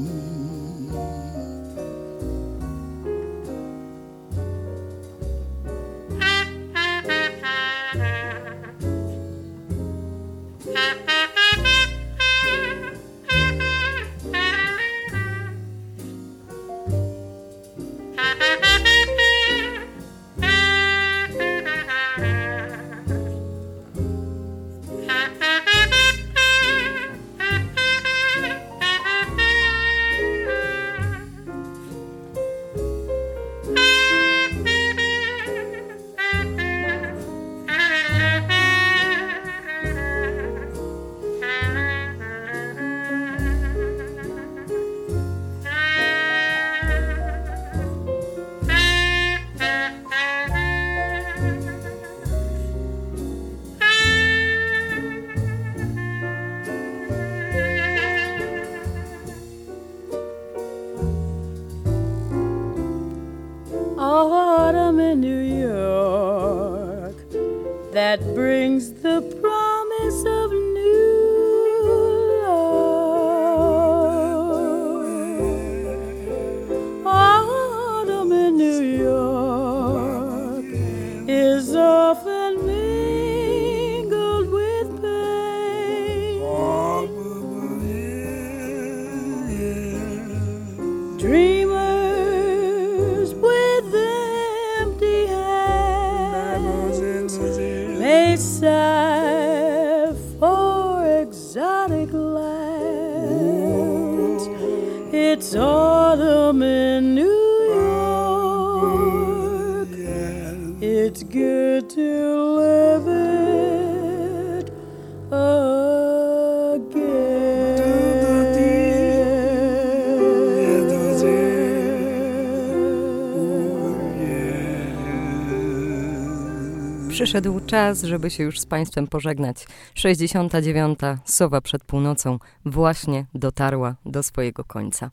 Przyszedł 127.35 127.61
czas, 127.61 128.03
żeby 128.03 128.31
się 128.31 128.45
już 128.45 128.61
z 128.61 128.67
Państwem 128.67 129.07
pożegnać. 129.07 129.67
69. 129.95 130.99
Sowa 131.25 131.61
przed 131.61 131.85
północą 131.85 132.39
właśnie 132.65 133.27
dotarła 133.35 133.95
do 134.07 134.23
swojego 134.23 134.65
końca. 134.65 135.11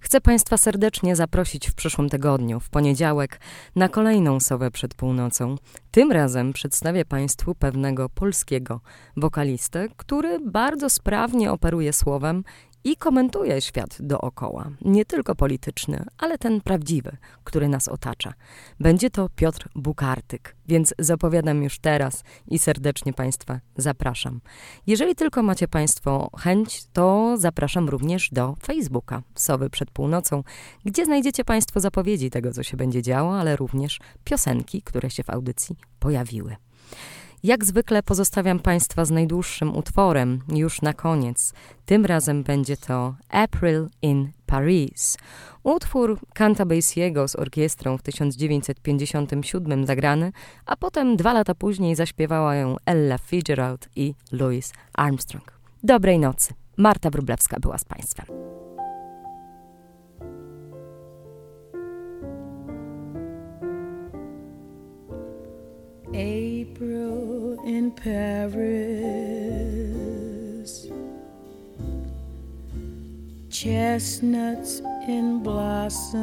Chcę 0.00 0.20
Państwa 0.20 0.56
serdecznie 0.56 1.16
zaprosić 1.16 1.70
w 1.70 1.74
przyszłym 1.74 2.08
tygodniu, 2.08 2.60
w 2.60 2.70
poniedziałek, 2.70 3.40
na 3.76 3.88
kolejną 3.88 4.40
Sowę 4.40 4.70
przed 4.70 4.94
północą. 4.94 5.56
Tym 5.90 6.12
razem 6.12 6.52
przedstawię 6.52 7.04
Państwu 7.04 7.54
pewnego 7.54 8.08
polskiego 8.08 8.80
wokalistę, 9.16 9.88
który 9.96 10.40
bardzo 10.40 10.90
sprawnie 10.90 11.52
operuje 11.52 11.92
słowem 11.92 12.44
i 12.84 12.96
komentuje 12.96 13.60
świat 13.60 13.96
dookoła. 14.00 14.70
Nie 14.80 15.04
tylko 15.04 15.34
polityczny, 15.34 16.04
ale 16.18 16.38
ten 16.38 16.60
prawdziwy, 16.60 17.16
który 17.44 17.68
nas 17.68 17.88
otacza. 17.88 18.34
Będzie 18.80 19.10
to 19.10 19.28
Piotr 19.36 19.68
Bukartyk, 19.74 20.56
więc 20.66 20.94
zapowiadam 20.98 21.62
już 21.62 21.78
teraz 21.78 22.22
i 22.46 22.58
serdecznie 22.58 23.12
Państwa 23.12 23.60
zapraszam. 23.76 24.40
Jeżeli 24.86 25.14
tylko 25.14 25.42
macie 25.42 25.68
Państwo 25.68 26.30
chęć, 26.38 26.84
to 26.92 27.36
zapraszam 27.38 27.88
również 27.88 28.30
do 28.30 28.56
Facebooka 28.62 29.22
Sowy 29.34 29.70
przed 29.70 29.90
północą, 29.90 30.42
gdzie 30.84 31.04
znajdziecie 31.04 31.44
Państwo 31.44 31.80
zapowiedzi 31.80 32.30
tego, 32.30 32.52
co 32.52 32.62
się 32.62 32.76
będzie 32.76 33.02
działo, 33.02 33.38
ale 33.38 33.56
również 33.56 34.00
piosenki, 34.24 34.82
które 34.82 35.10
się 35.10 35.22
w 35.22 35.30
audycji 35.30 35.76
pojawiły. 35.98 36.56
Jak 37.44 37.64
zwykle 37.64 38.02
pozostawiam 38.02 38.60
Państwa 38.60 39.04
z 39.04 39.10
najdłuższym 39.10 39.76
utworem 39.76 40.40
już 40.48 40.82
na 40.82 40.92
koniec. 40.92 41.52
Tym 41.86 42.06
razem 42.06 42.42
będzie 42.42 42.76
to 42.76 43.14
April 43.28 43.88
in 44.02 44.32
Paris. 44.46 45.18
Utwór 45.62 46.18
Cantabasiego 46.34 47.28
z 47.28 47.36
orkiestrą 47.36 47.98
w 47.98 48.02
1957 48.02 49.86
zagrany, 49.86 50.32
a 50.66 50.76
potem 50.76 51.16
dwa 51.16 51.32
lata 51.32 51.54
później 51.54 51.94
zaśpiewała 51.94 52.54
ją 52.54 52.76
Ella 52.86 53.18
Fitzgerald 53.18 53.88
i 53.96 54.14
Louis 54.32 54.72
Armstrong. 54.94 55.52
Dobrej 55.82 56.18
nocy. 56.18 56.54
Marta 56.76 57.10
Wróblewska 57.10 57.60
była 57.60 57.78
z 57.78 57.84
Państwem. 57.84 58.26
April 66.16 67.58
in 67.66 67.90
Paris, 67.90 68.46
chestnuts 73.50 74.80
in 75.08 75.42
blossom, 75.42 76.20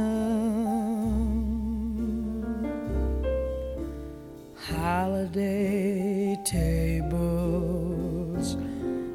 holiday 4.56 6.38
tables 6.46 7.36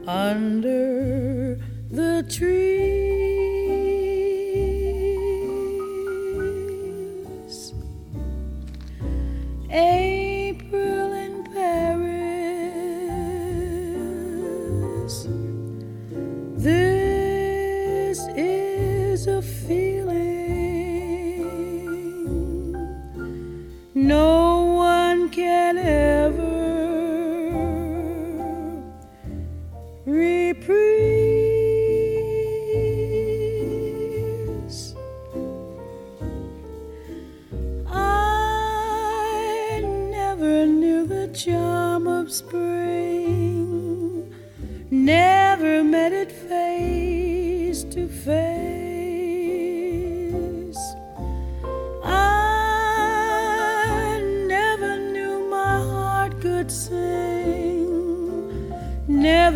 under 0.06 1.58
the 1.90 2.22
trees. 2.28 3.16
April 9.70 10.05
no 23.96 24.62
one 24.74 25.30
can 25.30 25.78
ever 25.78 26.15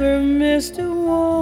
never 0.01 0.23
missed 0.23 0.79
a 0.79 0.91
warm 0.91 1.40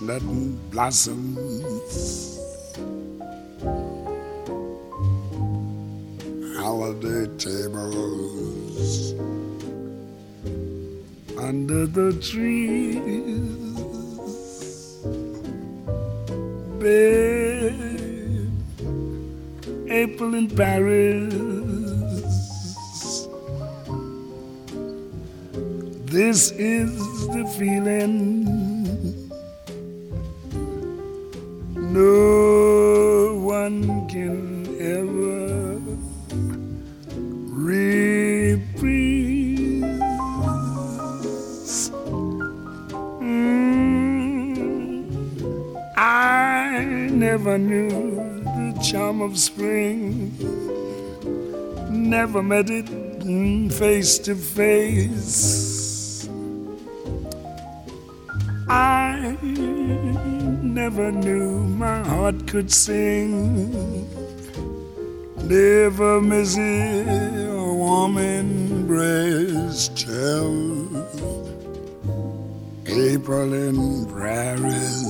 Chestnut 0.00 0.22
blossoms. 0.70 1.29
Of 49.30 49.38
spring. 49.38 50.34
Never 51.88 52.42
met 52.42 52.68
it 52.68 52.88
face 53.70 54.18
to 54.26 54.34
face. 54.34 56.28
I 58.68 59.36
never 60.80 61.12
knew 61.12 61.64
my 61.84 62.02
heart 62.02 62.46
could 62.48 62.72
sing. 62.72 63.32
Never 65.44 66.20
miss 66.20 66.56
a 66.58 67.48
warm 67.82 68.18
embrace 68.18 69.88
till 69.94 70.88
April 72.86 73.52
in 73.54 74.06
Paris. 74.06 75.09